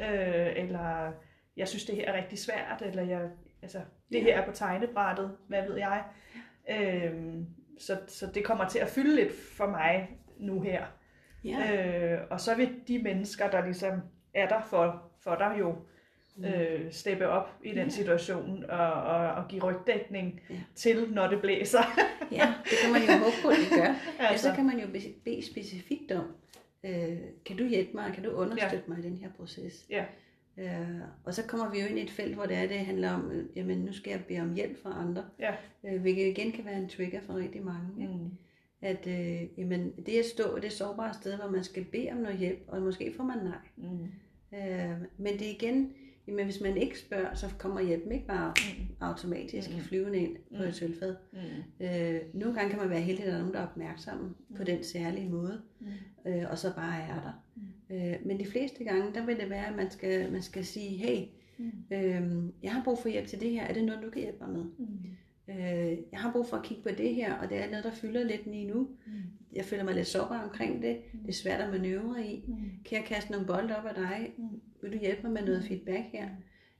[0.48, 1.12] øh, eller
[1.56, 3.30] jeg synes, det her er rigtig svært, eller jeg,
[3.64, 3.78] altså,
[4.12, 4.22] det Ja.
[4.22, 6.04] her er på tegnebrættet, hvad ved jeg.
[6.70, 7.34] Øh,
[7.78, 10.08] så, så det kommer til at fylde lidt for mig
[10.38, 10.84] nu her.
[11.44, 11.84] Ja.
[12.14, 13.92] Øh, og så vil de mennesker, der ligesom
[14.34, 15.74] er der for, for dig jo,
[16.46, 17.88] øh, steppe op i den Ja.
[17.88, 20.54] situation og, og, og give rygdækning Ja.
[20.74, 21.82] til, når det blæser.
[22.32, 23.84] ja, det kan man jo håbe på, at det gør.
[24.18, 24.30] Altså.
[24.30, 26.24] altså, så kan man jo be- bede specifikt om,
[26.84, 28.94] øh, kan du hjælpe mig, kan du understøtte ja.
[28.94, 29.86] mig i den her proces?
[29.90, 30.04] Ja.
[30.58, 33.10] Øh, og så kommer vi jo ind i et felt, hvor det er, det handler
[33.12, 35.54] om, øh, jamen nu skal jeg bede om hjælp fra andre, ja.
[35.84, 38.02] øh, hvilket igen kan være en trigger for rigtig mange.
[38.02, 38.12] Ikke?
[38.14, 38.30] Mm.
[38.82, 42.38] At øh, jamen, det at stå det sårbare sted, hvor man skal bede om noget
[42.38, 43.58] hjælp, og måske får man nej.
[43.76, 44.04] Mm.
[44.58, 45.92] Øh, men det er igen,
[46.26, 48.86] jamen, hvis man ikke spørger, så kommer hjælpen ikke bare Mm.
[49.00, 49.80] automatisk Mm.
[49.80, 50.68] flyvende ind på Mm.
[50.68, 51.16] et sølvfad.
[51.32, 51.84] Mm.
[51.86, 54.64] Øh, nogle gange kan man være heldig, at der er nogen, der er opmærksomme på
[54.64, 55.86] den særlige måde, Mm.
[56.30, 57.44] øh, og så bare er der.
[57.94, 60.88] Øh, men de fleste gange, der vil det være, at man skal, man skal sige,
[60.96, 61.26] hey,
[61.58, 61.70] Mm.
[61.96, 64.38] øh, jeg har brug for hjælp til det her, er det noget, du kan hjælpe
[64.44, 64.64] mig med?
[64.78, 64.86] Mm.
[65.48, 67.90] Øh, jeg har brug for at kigge på det her, og det er noget, der
[67.90, 68.88] fylder lidt lige nu.
[69.06, 69.12] Mm.
[69.52, 70.96] Jeg føler mig lidt sårbar omkring det.
[71.22, 72.44] Det er svært at manøvrere i.
[72.48, 72.54] Mm.
[72.84, 74.32] Kan jeg kaste nogle bolde op af dig?
[74.38, 74.60] Mm.
[74.82, 76.28] Vil du hjælpe mig med noget feedback her?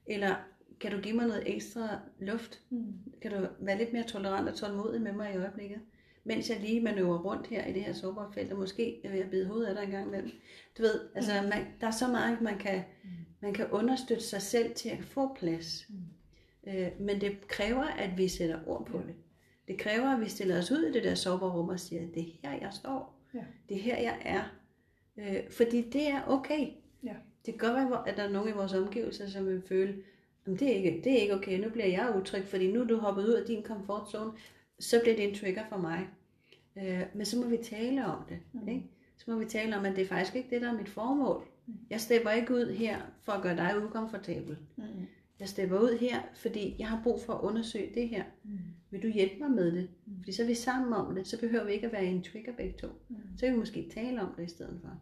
[0.07, 0.35] Eller
[0.79, 2.61] kan du give mig noget ekstra luft?
[2.69, 2.93] Mm.
[3.21, 5.79] Kan du være lidt mere tolerant og tålmodig med mig i øjeblikket?
[6.27, 9.29] Mens jeg lige manøvrer rundt her i det her sårbare felt, og måske ved at
[9.29, 10.31] bide hovedet af dig en gang imellem.
[10.77, 12.83] Du ved, altså man, der er så meget, man kan,
[13.41, 15.87] man kan understøtte sig selv til at få plads.
[16.67, 19.15] Øh, men det kræver, at vi sætter ord på det.
[19.67, 22.21] Det kræver, at vi stiller os ud i det der sårbare rum og siger, det
[22.21, 23.21] er her, jeg står.
[23.33, 23.43] Ja.
[23.69, 24.43] Det er her, jeg er.
[25.17, 26.67] Øh, fordi det er okay.
[27.03, 27.15] Ja.
[27.45, 29.95] Det kan godt være, at der er nogen i vores omgivelser, som vil føle,
[30.45, 32.85] at det er ikke, det er ikke okay, nu bliver jeg utryg, fordi nu er
[32.85, 34.31] du hoppet ud af din comfort zone,
[34.79, 36.07] så bliver det en trigger for mig.
[36.77, 38.39] Øh, men så må vi tale om det.
[38.53, 38.67] Mm.
[38.67, 38.83] Ikke?
[39.17, 41.47] Så må vi tale om, at det er faktisk ikke det, der er mit formål.
[41.89, 44.57] Jeg stepper ikke ud her for at gøre dig ukomfortabel.
[44.75, 44.83] Mm.
[45.39, 48.23] Jeg stepper ud her, fordi jeg har brug for at undersøge det her.
[48.43, 48.59] Mm.
[48.91, 49.89] Vil du hjælpe mig med det?
[50.17, 52.23] Fordi så er vi sammen om det, så behøver vi ikke at være i en
[52.23, 52.87] trigger begge to.
[53.09, 53.15] Mm.
[53.37, 55.01] Så kan vi måske tale om det i stedet for.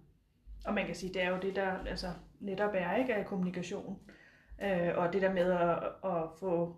[0.66, 2.08] Og man kan sige, det er jo det, der altså,
[2.40, 4.00] netop er ikke af kommunikation.
[4.64, 5.78] Øh, og det der med at,
[6.12, 6.76] at få,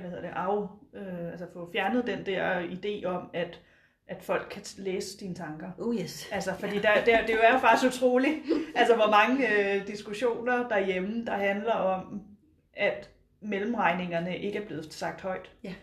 [0.00, 0.62] hvad hedder det, af,
[0.94, 3.60] øh, altså få fjernet den der idé om, at,
[4.08, 5.70] at folk kan læse dine tanker.
[5.78, 6.28] Oh yes.
[6.32, 8.34] Altså, fordi der, der, det er jo faktisk utroligt,
[8.76, 12.22] altså hvor mange øh, diskussioner derhjemme, der handler om,
[12.72, 13.10] at
[13.40, 15.50] mellemregningerne ikke er blevet sagt højt.
[15.64, 15.74] Ja.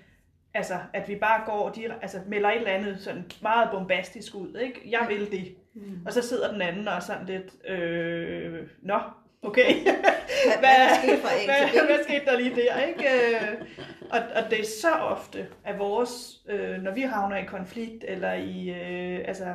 [0.53, 4.55] Altså, at vi bare går og altså, melder et eller andet sådan meget bombastisk ud,
[4.55, 4.81] ikke?
[4.89, 5.55] Jeg vil det.
[5.73, 6.05] Mm.
[6.05, 8.99] Og så sidder den anden og sådan lidt, øh, nå,
[9.43, 9.73] okay.
[9.83, 11.85] Hvad, hvad er sket fra A til B?
[11.85, 13.09] hvad skete der lige der, ikke?
[14.11, 18.33] Og, og det er så ofte, at vores, øh, når vi havner i konflikt eller
[18.33, 19.45] i øh, altså,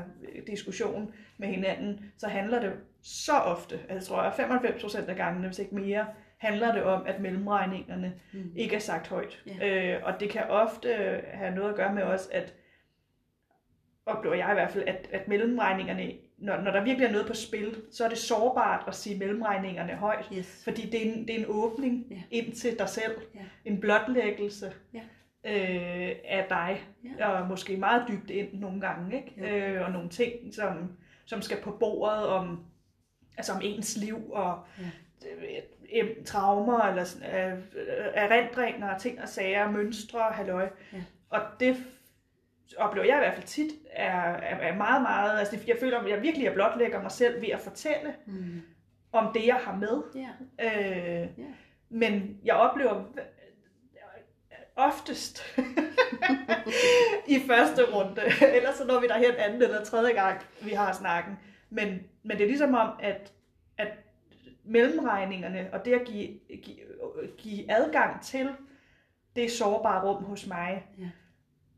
[0.46, 2.72] diskussion med hinanden, så handler det
[3.02, 6.06] så ofte, altså tror jeg 95% af gangene, hvis ikke mere,
[6.38, 8.52] handler det om, at mellemregningerne Mm.
[8.56, 9.42] ikke er sagt højt.
[9.60, 9.66] Ja.
[9.68, 12.54] Øh, og det kan ofte have noget at gøre med også, at
[14.08, 17.34] oplever jeg i hvert fald, at, at mellemregningerne, når, når der virkelig er noget på
[17.34, 20.28] spil, så er det sårbart at sige mellemregningerne højt.
[20.38, 20.60] Yes.
[20.64, 22.22] Fordi det er en, det er en åbning Ja.
[22.30, 23.12] ind til dig selv.
[23.34, 23.40] Ja.
[23.64, 25.00] En blotlæggelse Ja.
[25.44, 26.80] øh, af dig.
[27.18, 27.28] Ja.
[27.30, 29.16] Og måske meget dybt ind nogle gange.
[29.16, 29.34] Ikke?
[29.40, 29.46] Jo.
[29.46, 30.92] Øh, og nogle ting, som,
[31.26, 32.64] som skal på bordet om,
[33.36, 34.88] altså om ens liv og øh,
[36.02, 40.68] øh, traumer eller sådan, øh, øh, erindringer, ting og sager, mønstre, halløj.
[40.92, 40.98] Ja.
[41.30, 41.76] Og det
[42.76, 46.10] oplever jeg i hvert fald tit, er, er, er meget, meget, altså jeg føler, at
[46.10, 48.62] jeg virkelig er blotlægger mig selv ved at fortælle Mm.
[49.12, 50.02] om det, jeg har med.
[50.14, 50.28] Ja.
[51.22, 51.44] Øh, Ja.
[51.90, 53.04] Men jeg oplever
[54.76, 55.42] oftest
[57.34, 58.20] i første runde,
[58.54, 61.38] ellers så når vi derhen anden eller tredje gang, vi har snakken.
[61.70, 63.32] Men, men det er ligesom om, at,
[63.78, 63.88] at
[64.64, 66.28] mellemregningerne og det at give,
[66.62, 66.76] give,
[67.38, 68.48] give adgang til
[69.36, 71.10] det sårbare rum hos mig, Ja.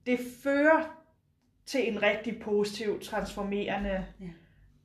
[0.06, 0.96] Det fører
[1.66, 4.04] til en rigtig positiv, transformerende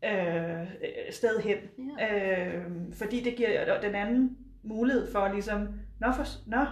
[0.06, 0.68] øh,
[1.12, 1.58] sted hen.
[2.00, 2.46] Ja.
[2.48, 2.64] Øh,
[2.94, 5.68] fordi det giver den anden mulighed for ligesom,
[6.00, 6.66] nå, for, nå.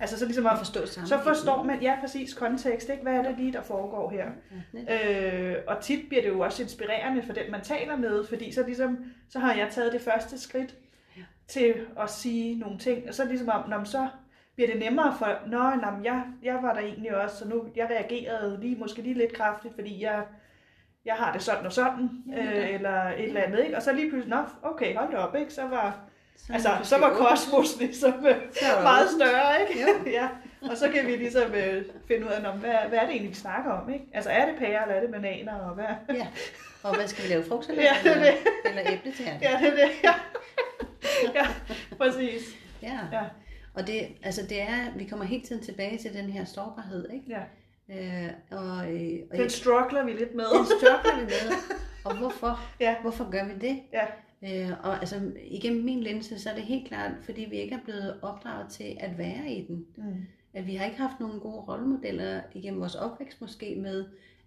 [0.00, 1.24] altså så ligesom At at, forstå så sammenhængen.
[1.26, 3.02] forstår man, ja præcis, kontekst, ikke?
[3.02, 4.26] hvad er det lige, der foregår her.
[4.88, 5.54] Ja.
[5.56, 8.66] Øh, og tit bliver det jo også inspirerende for den, man taler med, fordi så
[8.66, 10.74] ligesom, så har jeg taget det første skridt
[11.16, 11.22] Ja.
[11.48, 14.08] til at sige nogle ting, og så ligesom om, nå, men så
[14.54, 17.86] bliver det nemmere for, nå, nå jeg, jeg var der egentlig også, så nu, jeg
[17.90, 20.22] reagerede lige, måske lige lidt kraftigt, fordi jeg,
[21.04, 23.76] jeg har det sådan og sådan, Ja, øh, eller et eller andet, ikke?
[23.76, 25.52] Og så lige pludselig, nå, okay, hold op, ikke?
[25.54, 25.98] Så var,
[26.36, 29.22] Så, altså, så var kosmos ligesom øh, Så meget åbent.
[29.22, 29.82] større, ikke?
[29.82, 30.10] Jo.
[30.18, 30.28] ja.
[30.70, 33.30] Og så kan vi ligesom øh, finde ud af, nå, hvad, hvad er det egentlig,
[33.30, 34.04] vi snakker om, ikke?
[34.14, 36.14] Altså, er det pærer, eller er det bananer, og hvad?
[36.16, 36.26] Ja.
[36.82, 37.44] Og hvad skal vi lave?
[37.44, 38.30] Frugtsalat Ja, det er eller,
[38.64, 38.68] det.
[38.78, 39.38] eller æbletærte?
[39.42, 40.14] Ja, det er det, ja.
[41.40, 41.46] ja,
[41.98, 42.42] præcis.
[42.82, 42.98] ja.
[43.12, 43.22] Ja.
[43.74, 47.26] Og det, altså det er, vi kommer hele tiden tilbage til den her sårbarhed, ikke?
[47.28, 47.42] Ja.
[47.88, 50.44] Øh, og, øh, og Den struggler vi lidt med.
[50.58, 51.52] den struggler vi med.
[52.04, 52.60] Og hvorfor?
[52.80, 52.94] Ja.
[53.02, 53.80] Hvorfor gør vi det?
[53.92, 54.06] Ja.
[54.42, 57.80] Øh, og altså, igennem min linse, så er det helt klart, fordi vi ikke er
[57.84, 59.86] blevet opdraget til at være i den.
[59.96, 60.24] Mm.
[60.54, 64.04] At vi har ikke haft nogle gode rollemodeller igennem vores opvækst måske med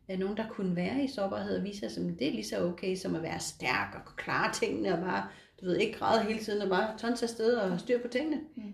[0.07, 2.65] at nogen, der kunne være i sårbarhed og vise os, at det er lige så
[2.65, 5.27] okay som at være stærk og klare tingene og bare,
[5.61, 8.41] du ved, ikke græde hele tiden og bare tonse afsted og styr på tingene.
[8.55, 8.73] Mm.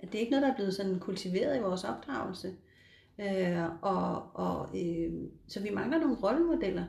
[0.00, 2.54] At det er ikke noget, der er blevet sådan kultiveret i vores opdragelse.
[3.20, 5.12] Øh, og, og, øh,
[5.46, 6.84] så vi mangler nogle rollemodeller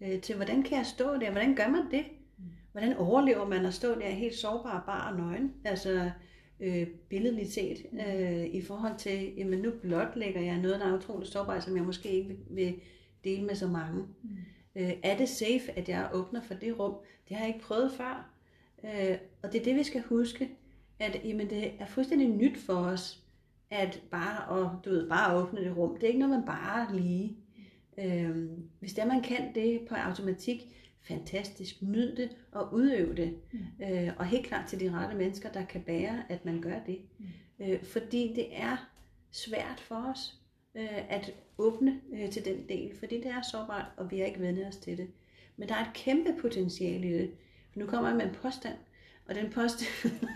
[0.00, 1.30] øh, til, hvordan kan jeg stå der?
[1.30, 2.04] Hvordan gør man det?
[2.72, 5.54] Hvordan overlever man at stå der helt sårbar, bar og nøgen?
[5.64, 6.10] Altså
[6.60, 11.32] øh, billedligt set, øh, i forhold til, jamen nu blotlægger jeg noget, der er utroligt
[11.32, 12.80] sårbart, som jeg måske ikke vil, vil
[13.24, 14.02] dele med så mange.
[14.22, 14.28] Mm.
[14.76, 16.94] Øh, er det safe, at jeg åbner for det rum?
[17.28, 18.30] Det har jeg ikke prøvet før.
[18.84, 20.48] Øh, og det er det, vi skal huske,
[20.98, 23.24] at jamen, det er fuldstændig nyt for os,
[23.70, 25.94] at bare at, du ved, bare at åbne det rum.
[25.94, 27.36] Det er ikke noget, man bare lige.
[27.98, 28.48] Øh,
[28.80, 30.60] hvis det er, man kan det på automatik,
[31.00, 33.38] fantastisk, nyd det og udøv det.
[33.52, 33.84] Mm.
[33.84, 36.98] Øh, og helt klart til de rette mennesker, der kan bære, at man gør det.
[37.18, 37.26] Mm.
[37.60, 38.90] Øh, fordi det er
[39.30, 40.34] svært for os
[40.74, 44.40] øh, at åbne øh, til den del, fordi det er sårbart, og vi har ikke
[44.40, 45.08] vendt os til det.
[45.56, 47.30] Men der er et kæmpe potentiale i det.
[47.74, 48.74] Nu kommer jeg med en påstand,
[49.28, 49.88] og den påstand...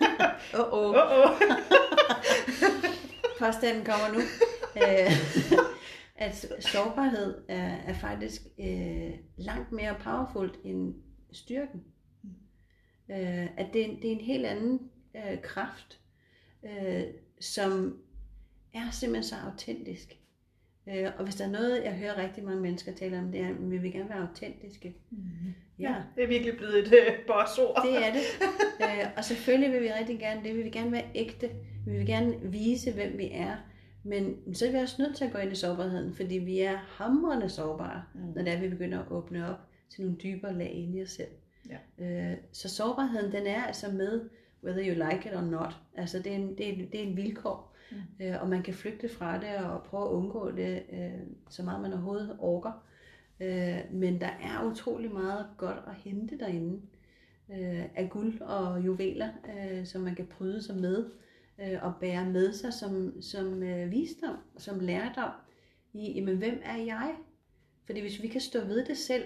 [0.58, 0.94] oh, oh.
[0.94, 1.42] Uh-oh.
[3.38, 4.18] Påstanden kommer nu.
[4.76, 5.12] Øh,
[6.26, 10.94] at sårbarhed er, er faktisk øh, langt mere powerfult end
[11.32, 11.84] styrken.
[13.10, 16.00] Øh, at det, er- det er en helt anden øh, kraft,
[16.64, 17.02] øh,
[17.40, 17.98] som
[18.74, 20.16] er simpelthen så autentisk.
[20.88, 23.48] Øh, og hvis der er noget, jeg hører rigtig mange mennesker tale om, det er,
[23.48, 24.94] at vi vil gerne være autentiske.
[25.78, 27.82] Ja, det er virkelig blevet et øh, bossord.
[27.86, 28.22] Det er det.
[28.82, 30.56] Øh, og selvfølgelig vil vi rigtig gerne det.
[30.56, 31.50] Vi vil gerne være ægte.
[31.86, 33.56] Vi vil gerne vise, hvem vi er.
[34.04, 36.76] Men så er vi også nødt til at gå ind i sårbarheden, fordi vi er
[36.76, 38.20] hamrende sårbare, Mm.
[38.20, 39.58] når det er, vi begynder at åbne op
[39.90, 41.28] til nogle dybere lag inde i os selv.
[41.98, 42.04] Ja.
[42.32, 44.20] Øh, så sårbarheden, den er altså med,
[44.64, 45.76] whether you like it or not.
[45.96, 47.71] Altså det er en, det er, en- det er en vilkår,
[48.18, 48.24] Mm.
[48.26, 51.80] øh, og man kan flygte fra det og prøve at undgå det, øh, så meget
[51.80, 52.84] man overhovedet orker.
[53.40, 56.80] Øh, men der er utrolig meget godt at hente derinde
[57.52, 61.10] øh, af guld og juveler, øh, som man kan bryde sig med
[61.60, 65.30] øh, og bære med sig som, som øh, visdom, som lærdom
[65.92, 67.14] i, jamen, hvem er jeg?
[67.86, 69.24] Fordi hvis vi kan stå ved det selv,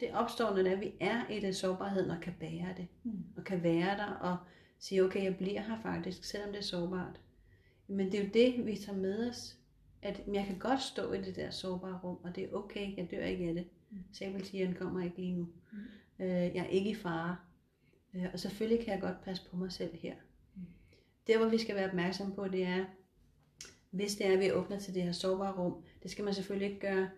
[0.00, 3.12] det opstår, når det er, vi er i det sårbarheden og kan bære det, Mm.
[3.36, 4.36] og kan være der og
[4.78, 7.20] sige, okay, jeg bliver her faktisk, selvom det er sårbart.
[7.88, 9.58] Men det er jo det, vi tager med os,
[10.02, 13.10] at jeg kan godt stå i det der sårbare rum, og det er okay, jeg
[13.10, 13.66] dør ikke af det.
[13.90, 13.98] Mm.
[14.12, 15.48] Sabeltigeren kommer ikke lige nu.
[15.72, 15.78] Mm.
[16.24, 17.36] Øh, jeg er ikke i fare.
[18.14, 20.14] Øh, og selvfølgelig kan jeg godt passe på mig selv her.
[20.54, 20.62] Mm.
[21.26, 22.84] Det, hvor vi skal være opmærksom på, det er,
[23.90, 26.68] hvis det er, at vi åbner til det her sårbare rum, det skal man selvfølgelig
[26.68, 27.08] ikke gøre,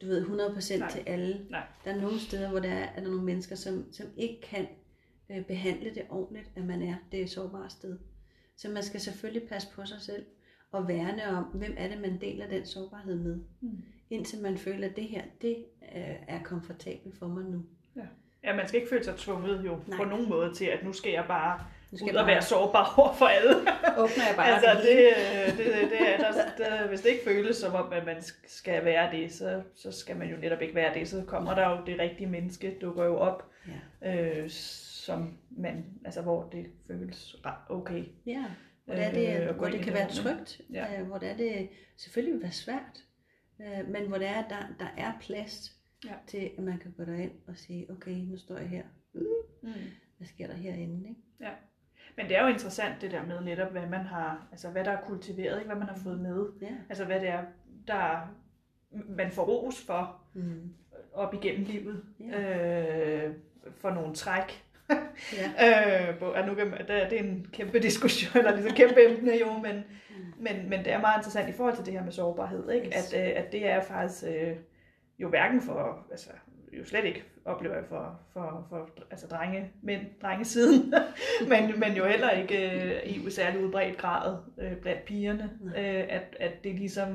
[0.00, 0.90] du ved, 100% Nej.
[0.90, 1.46] til alle.
[1.50, 1.66] Nej.
[1.84, 4.66] Der er nogle steder, hvor der er, er der nogle mennesker, som, som ikke kan
[5.30, 7.98] øh, behandle det ordentligt, at man er det sårbare sted.
[8.56, 10.24] Så man skal selvfølgelig passe på sig selv
[10.72, 13.38] og værne om, hvem er det, man deler den sårbarhed med.
[13.60, 13.82] Mm.
[14.10, 15.56] Indtil man føler, at det her, det
[15.96, 17.62] øh, er komfortabelt for mig nu.
[18.44, 19.96] Ja, man skal ikke føle sig tvunget jo Nej.
[19.96, 22.94] på nogen måde til, at nu skal jeg bare Nu ud jeg og være sårbar
[22.98, 23.50] over for alle.
[23.98, 25.08] åbner jeg bare altså, det hele.
[25.08, 28.16] det, øh, det, det er, der, der, hvis det ikke føles som om, at man
[28.46, 31.08] skal være det, så, så skal man jo netop ikke være det.
[31.08, 33.50] Så kommer der jo det rigtige menneske, dukker jo op,
[34.02, 34.40] Ja.
[34.40, 34.50] øh,
[35.06, 37.36] som man, altså hvor det føles
[37.68, 38.04] okay.
[38.26, 38.44] Ja,
[38.84, 41.00] hvor det, er det, Øh, at gå hvor det kan det være trygt, Ja.
[41.00, 43.04] øh, hvor det er det selvfølgelig vil være svært,
[43.60, 46.14] øh, men hvor det er, der, der er plads Ja.
[46.26, 48.82] til, at man kan gå derind og sige, okay, nu står jeg her.
[49.62, 49.70] Mm.
[50.16, 51.08] Hvad sker der herinde?
[51.08, 51.20] Ikke?
[52.16, 54.90] Men det er jo interessant det der med netop, hvad man har, altså hvad der
[54.90, 55.66] er kultiveret, ikke?
[55.66, 56.46] hvad man har fået med.
[56.62, 56.68] Ja.
[56.88, 57.44] Altså hvad det er,
[57.88, 58.34] der
[59.08, 60.74] man får ros for Mm.
[61.12, 62.04] op igennem livet.
[62.20, 63.26] Ja.
[63.26, 63.34] Øh,
[63.70, 64.63] for nogle træk.
[64.90, 65.46] Ja.
[66.10, 69.04] øh, at nu kan man, det, er- det er en kæmpe diskussion, eller ligesom kæmpe
[69.08, 69.84] emne jo, men,
[70.38, 72.86] men, men det er meget interessant i forhold til det her med sårbarhed, ikke?
[72.86, 73.12] Yes.
[73.12, 74.56] At, øh, at det er faktisk øh,
[75.18, 76.30] jo hverken for, altså
[76.78, 80.94] jo slet ikke oplever jeg for, for, for altså drenge, mænd, drengesiden,
[81.48, 85.80] men, men jo heller ikke øh, i særlig udbredt grad øh, blandt pigerne, Nej.
[85.82, 87.08] øh, at, at det ligesom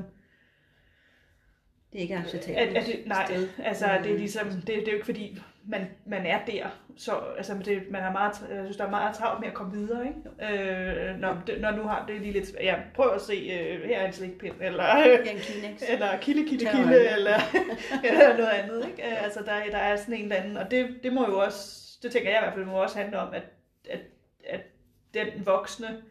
[1.92, 2.76] Det er ikke at, acceptabelt.
[2.76, 3.48] at det, nej, sted.
[3.64, 7.12] altså det er ligesom, det, det er jo ikke fordi, man, man er der, så
[7.36, 10.06] altså, det, man er meget, jeg synes, der er meget travlt med at komme videre,
[10.06, 10.54] ikke?
[10.54, 13.98] Øh, når, det, når nu har det lige lidt, ja, prøv at se, øh, her
[13.98, 15.82] er en slikpind, eller, Ja, en Kleenex.
[15.92, 17.38] eller kilde, kilde, kilde, eller,
[18.08, 19.02] eller noget andet, ikke?
[19.02, 21.80] Øh, Altså, der, der er sådan en eller anden, og det, det må jo også,
[22.02, 23.42] det tænker jeg i hvert fald, må også handle om, at,
[23.90, 24.00] at,
[24.48, 24.60] at
[25.14, 26.02] den voksne,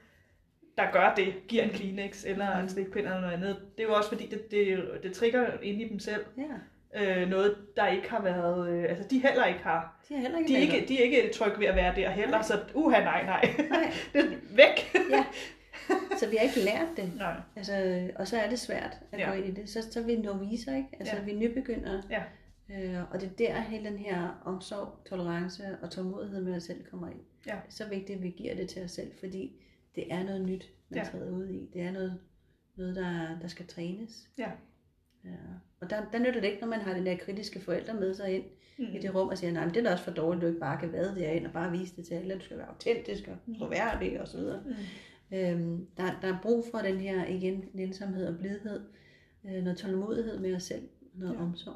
[0.78, 3.94] der gør det, giver en Kleenex eller en slikpind eller noget andet, det er jo
[3.94, 6.44] også fordi, det, det, det trigger ind i dem selv Ja,
[6.96, 10.04] øh, noget, der ikke har været, øh, altså de heller ikke har.
[10.10, 12.10] de er heller ikke De er ikke, de er ikke trygge ved at være der
[12.10, 12.42] heller, Nej.
[12.42, 13.42] så uha, nej, nej.
[13.70, 14.94] Nej, det er væk.
[15.10, 15.26] ja.
[16.20, 17.12] Så vi har ikke lært det.
[17.18, 17.36] Nej.
[17.56, 19.30] Altså, og så er det svært at Ja.
[19.30, 19.70] gå ind i det.
[19.70, 20.90] Så, så er vi noviser, ikke?
[21.00, 21.22] Altså, Ja.
[21.24, 22.04] vi er nybegyndere.
[22.10, 22.24] Ja.
[22.72, 26.84] Øh, og det er der hele den her omsorg, tolerance og tålmodighed med os selv
[26.92, 27.20] kommer ind.
[27.48, 27.56] Ja.
[27.70, 29.52] Så vigtigt, at vi giver det til os selv, fordi
[29.96, 31.06] det er noget nyt, man ja.
[31.06, 31.70] træder ud i.
[31.74, 32.20] Det er noget,
[32.76, 34.28] noget der, der skal trænes.
[34.38, 34.48] Ja.
[35.26, 35.30] Ja.
[35.82, 38.36] Og der, der nytter det ikke, når man har den der kritiske forældre med sig
[38.36, 38.44] ind
[38.80, 38.86] Mm.
[38.86, 40.48] i det rum og siger, nej, men det er da også for dårligt, at du
[40.48, 43.28] ikke bare kan være derind og bare vise det til alle, du skal være autentisk
[43.28, 44.64] og troværdig og så videre.
[45.32, 45.38] Mm.
[45.38, 48.82] Øhm, der, der er brug for den her, igen, nænsomhed og blidhed,
[49.46, 51.40] øh, noget tålmodighed med os selv, noget Ja.
[51.40, 51.44] ja.
[51.46, 51.76] omsorg.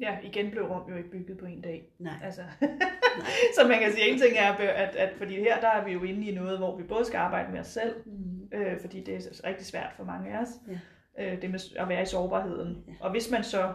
[0.00, 1.92] Ja, igen blev Rom jo ikke bygget på en dag.
[1.98, 2.42] Nej, Altså,
[3.18, 3.28] nej.
[3.60, 6.02] så man kan sige, en ting er, at, at fordi her der er vi jo
[6.02, 8.48] inde i noget, hvor vi både skal arbejde med os selv, Mm.
[8.58, 10.78] øh, fordi det er rigtig svært for mange af os, Ja.
[11.18, 12.84] Øh, det med at være i sårbarheden.
[12.88, 12.92] Ja.
[13.00, 13.72] Og hvis man så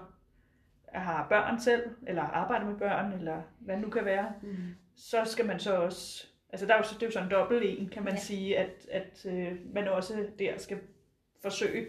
[0.94, 4.56] har børn selv, eller arbejder med børn, eller hvad nu kan være, Mm.
[4.96, 7.80] så skal man så også altså der er jo, det er jo sådan en dobbelt
[7.80, 8.20] en, kan man ja.
[8.20, 10.78] sige, at, at øh, man også der skal
[11.42, 11.86] forsøge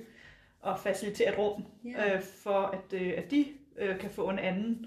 [0.66, 2.14] at facilitere et rum, Ja.
[2.14, 3.46] øh, for at, øh, at de
[3.78, 4.86] øh, kan få en anden,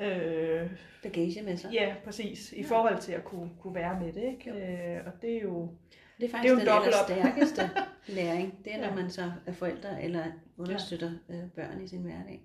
[0.00, 0.70] øh,
[1.02, 1.70] Bagage med sig.
[1.72, 2.66] ja præcis, i Ja.
[2.68, 4.50] forhold til at kunne, kunne være med det, ikke?
[4.50, 4.56] Jo.
[4.56, 5.68] Øh, og det er jo,
[6.22, 7.70] Det er Det faktisk er jo en den allerstærkeste
[8.16, 8.64] læring.
[8.64, 8.94] Det er, når Ja.
[8.94, 10.24] man så er forældre eller
[10.56, 12.40] understøtter øh, børn i sin hverdag.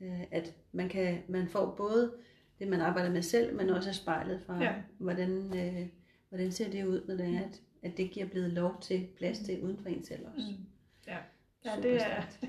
[0.00, 2.12] Øh, at man, kan, man får både
[2.58, 4.72] det, man arbejder med selv, men også spejlet fra, Ja.
[4.98, 5.86] hvordan, øh,
[6.28, 9.38] hvordan ser det ud, når det er, at, at det giver blevet lov til plads
[9.38, 10.46] til uden for en selv også.
[10.58, 10.64] mm,
[11.06, 11.16] ja,
[11.64, 12.40] ja det er, stærkt.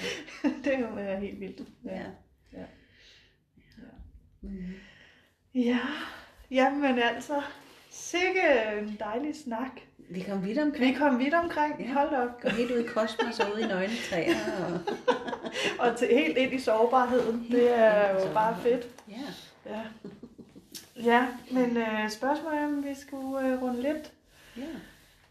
[0.64, 1.68] det er jo øh, helt vildt.
[1.84, 1.90] Ja.
[1.94, 2.02] Ja.
[2.52, 2.58] ja.
[3.78, 3.84] Ja.
[4.40, 4.72] Mm.
[5.54, 5.78] Ja,
[6.50, 7.42] jamen altså,
[7.94, 8.40] sikke
[8.80, 9.80] en dejlig snak.
[10.10, 10.92] Vi kom vidt omkring.
[10.94, 11.92] Vi kom vidt omkring, Ja.
[11.92, 14.34] hold op, Gå helt ud i kosmos og ud i nøgne træer.
[14.66, 14.80] Og...
[15.90, 17.40] og til, helt ind i sårbarheden.
[17.40, 18.86] Helt Det er jo bare fedt.
[19.08, 19.14] Ja.
[19.70, 19.82] Ja,
[20.96, 24.12] ja men øh, spørgsmålet er, om vi skulle øh, runde lidt,
[24.56, 24.62] ja.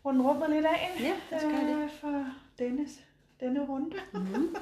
[0.06, 1.84] runde rummet lidt af Ja, det skal det.
[1.84, 2.26] øh, for
[2.60, 2.86] denne,
[3.40, 3.96] denne runde.
[4.14, 4.56] Mm.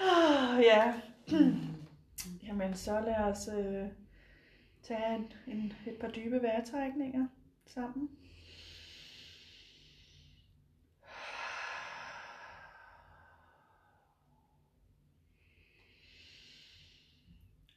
[0.00, 0.92] Oh, ja,
[2.46, 3.86] jamen så lad os øh,
[4.82, 7.26] tage en, en, et par dybe vejrtrækninger
[7.66, 8.10] sammen.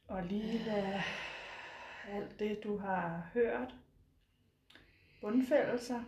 [0.08, 1.00] Og lige lad
[2.08, 3.74] alt det, du har hørt,
[5.20, 6.02] bundfældelser,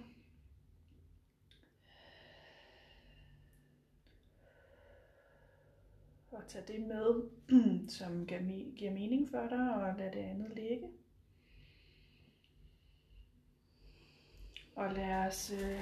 [6.48, 7.28] tage det med,
[7.98, 10.88] som giver giver mening for dig, og lad det andet ligge.
[14.76, 15.80] Og lad os øh,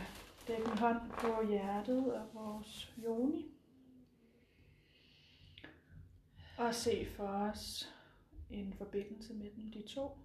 [0.48, 3.46] lægge en hånd på hjertet og vores joni.
[6.58, 7.92] Og se for os
[8.50, 10.18] en forbindelse mellem de to.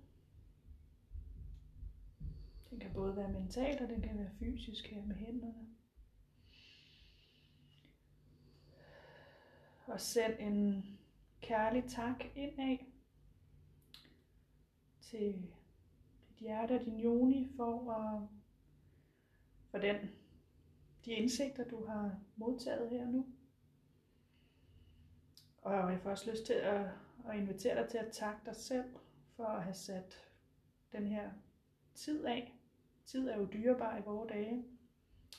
[2.70, 5.71] Den kan både være mental, og den kan være fysisk her med hænderne.
[9.92, 10.86] Og send en
[11.42, 12.78] kærlig tak indad
[15.02, 15.34] til
[16.30, 18.28] dit hjerte og din joni for, at,
[19.72, 19.96] for den,
[21.06, 23.26] de indsigter, du har modtaget her nu.
[25.62, 26.86] Og jeg får også lyst til at,
[27.30, 28.86] at invitere dig til at takke dig selv
[29.36, 30.32] for at have sat
[30.92, 31.32] den her
[31.96, 32.54] tid af.
[33.06, 34.66] Tid er jo dyrebar i vore dage,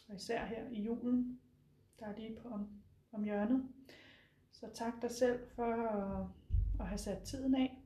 [0.08, 1.40] og især her i julen,
[1.98, 2.82] der er lige på om,
[3.12, 3.68] om hjørnet.
[4.62, 6.26] Så tak dig selv for at,
[6.80, 7.78] at have sat tiden af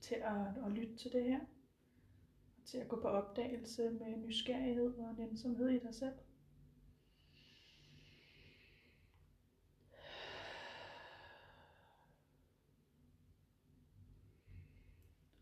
[0.00, 1.40] til at, at lytte til det her.
[2.58, 6.14] Og til at gå på opdagelse med nysgerrighed og nænsomhed i dig selv.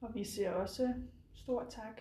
[0.00, 0.94] Og vi siger også
[1.34, 2.00] stor tak,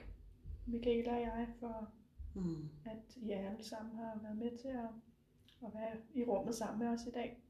[0.68, 1.92] Michaela og jeg, for
[2.36, 2.70] Mm.
[2.86, 4.90] at I alle sammen har været med til at,
[5.66, 7.44] at være i rummet sammen med os i dag.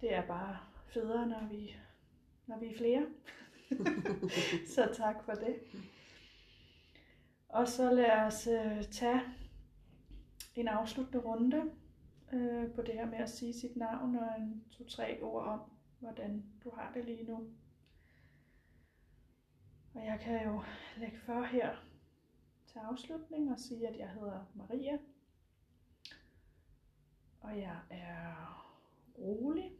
[0.00, 1.76] Det er bare federe, når vi,
[2.46, 3.06] når vi er flere.
[4.74, 5.56] så tak for det.
[7.48, 9.20] Og så lad os øh, tage
[10.54, 11.70] en afsluttende runde
[12.32, 15.60] øh, på det her med at sige sit navn og en to-tre ord om,
[15.98, 17.50] hvordan du har det lige nu.
[19.94, 20.62] Og jeg kan jo
[20.96, 21.76] lægge for her
[22.66, 24.98] til afslutning og sige, at jeg hedder Maria.
[27.40, 28.64] Og jeg er
[29.18, 29.77] rolig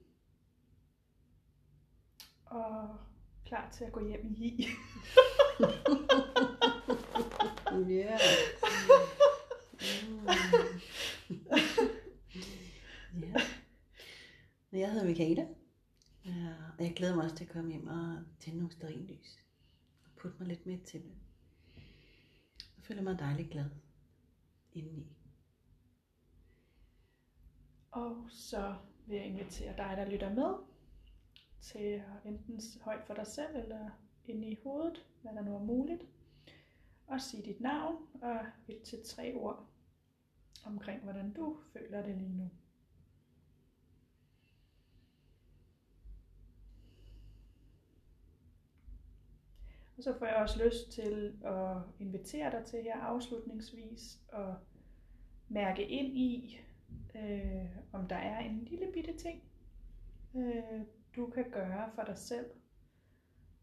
[2.50, 2.96] og
[3.44, 4.66] klar til at gå hjem i.
[7.88, 8.18] Ja.
[10.08, 10.26] Mm.
[13.22, 13.34] ja.
[14.72, 15.46] Jeg hedder Michaela,
[16.24, 19.38] Ja, og jeg glæder mig også til at komme hjem og tænde nogle stearinlys.
[20.04, 21.12] Og putte mig lidt mere til det.
[22.76, 23.70] Jeg føler mig dejligt glad
[24.72, 25.06] indeni.
[27.90, 28.74] Og så
[29.06, 30.54] vil jeg invitere dig, der lytter med,
[31.60, 33.90] til enten højt for dig selv eller
[34.24, 36.06] ind i hovedet, hvad der nu er muligt,
[37.06, 39.66] og sige dit navn og et til tre ord
[40.64, 42.50] omkring, hvordan du føler det lige nu.
[49.96, 54.54] Og så får jeg også lyst til at invitere dig til her afslutningsvis at
[55.48, 56.60] mærke ind i,
[57.14, 59.42] øh, om der er en lille bitte ting,
[60.36, 60.82] øh,
[61.18, 62.50] du kan gøre for dig selv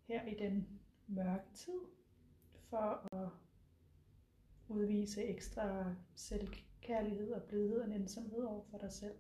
[0.08, 1.80] her i den mørke tid,
[2.70, 3.30] for at
[4.68, 9.16] udvise ekstra selvkærlighed og blidhed og nænsomhed over for dig selv.